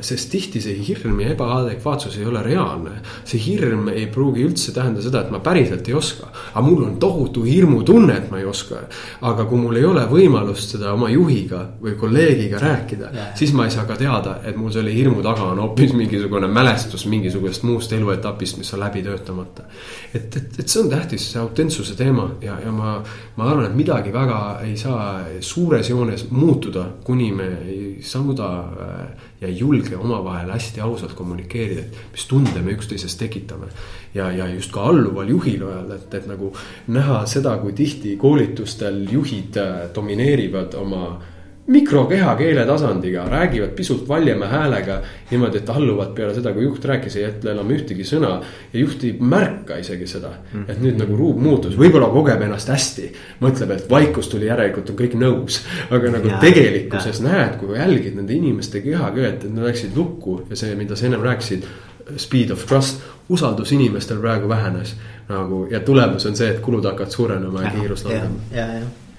[0.00, 3.00] Sest tihti see hirm ja ebaadekvaatsus ei ole reaalne.
[3.24, 6.30] see hirm ei pruugi üldse tähenda seda, et ma päriselt ei oska.
[6.54, 8.82] aga mul on tohutu hirmutunne, et ma ei oska.
[9.20, 13.66] aga kui mul ei ole võimalust seda oma juhiga või kolleegiga rääkida yeah., siis ma
[13.68, 17.92] ei saa ka teada, et mul selle hirmu taga on hoopis mingisugune mälestus mingisugusest muust
[17.92, 19.68] eluetapist, mis on läbi töötamata.
[20.14, 22.98] et, et, et see on tähtis, see autentsuse teema ja, ja ma,
[23.36, 29.29] ma arvan, et midagi väga ei saa suures joones muutuda, kuni me ei suuda äh,
[29.40, 33.66] ja julge omavahel hästi ausalt kommunikeerida, et mis tunde me üksteises tekitame.
[34.14, 36.52] ja, ja just ka alluval juhil öelda, et, et nagu
[36.88, 41.20] näha seda, kui tihti koolitustel juhid äh, domineerivad oma
[41.66, 45.00] mikrokehakeele tasandiga, räägivad pisut valjema häälega.
[45.30, 48.30] niimoodi, et alluvad peale seda, kui juht rääkis, ei ütle enam ühtegi sõna.
[48.72, 50.32] ja juht ei märka isegi seda,
[50.68, 53.12] et nüüd nagu ruum muutus, võib-olla kogeb ennast hästi.
[53.40, 55.60] mõtleb, et vaikus tuli järelikult on kõik nõus.
[55.90, 57.28] aga nagu ja, tegelikkuses ja.
[57.28, 61.22] näed, kui jälgid nende inimeste kehakeelt, et nad läksid lukku ja see, mida sa ennem
[61.22, 61.68] rääkisid.
[62.16, 64.96] Speed of trust, usaldus inimestel praegu vähenes
[65.28, 68.42] nagu ja tulemus on see, et kulud hakkavad suurenema ja kiirus langema.
[68.50, 69.09] ja, ja, ja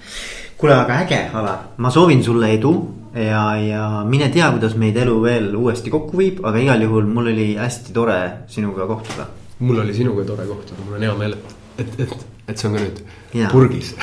[0.62, 2.72] kuule, aga äge, Alar, ma soovin sulle edu
[3.18, 7.32] ja, ja mine tea, kuidas meid elu veel uuesti kokku viib, aga igal juhul mul
[7.32, 8.18] oli hästi tore
[8.52, 9.26] sinuga kohtuda.
[9.58, 12.14] mul oli sinuga tore kohtuda, mul on hea meel, et, et, et,
[12.48, 13.02] et see on ka nüüd
[13.40, 13.50] ja.
[13.50, 13.94] purgis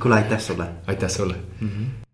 [0.00, 0.70] kuule, aitäh sulle.
[0.94, 1.68] aitäh sulle mm.
[1.68, 2.05] -hmm.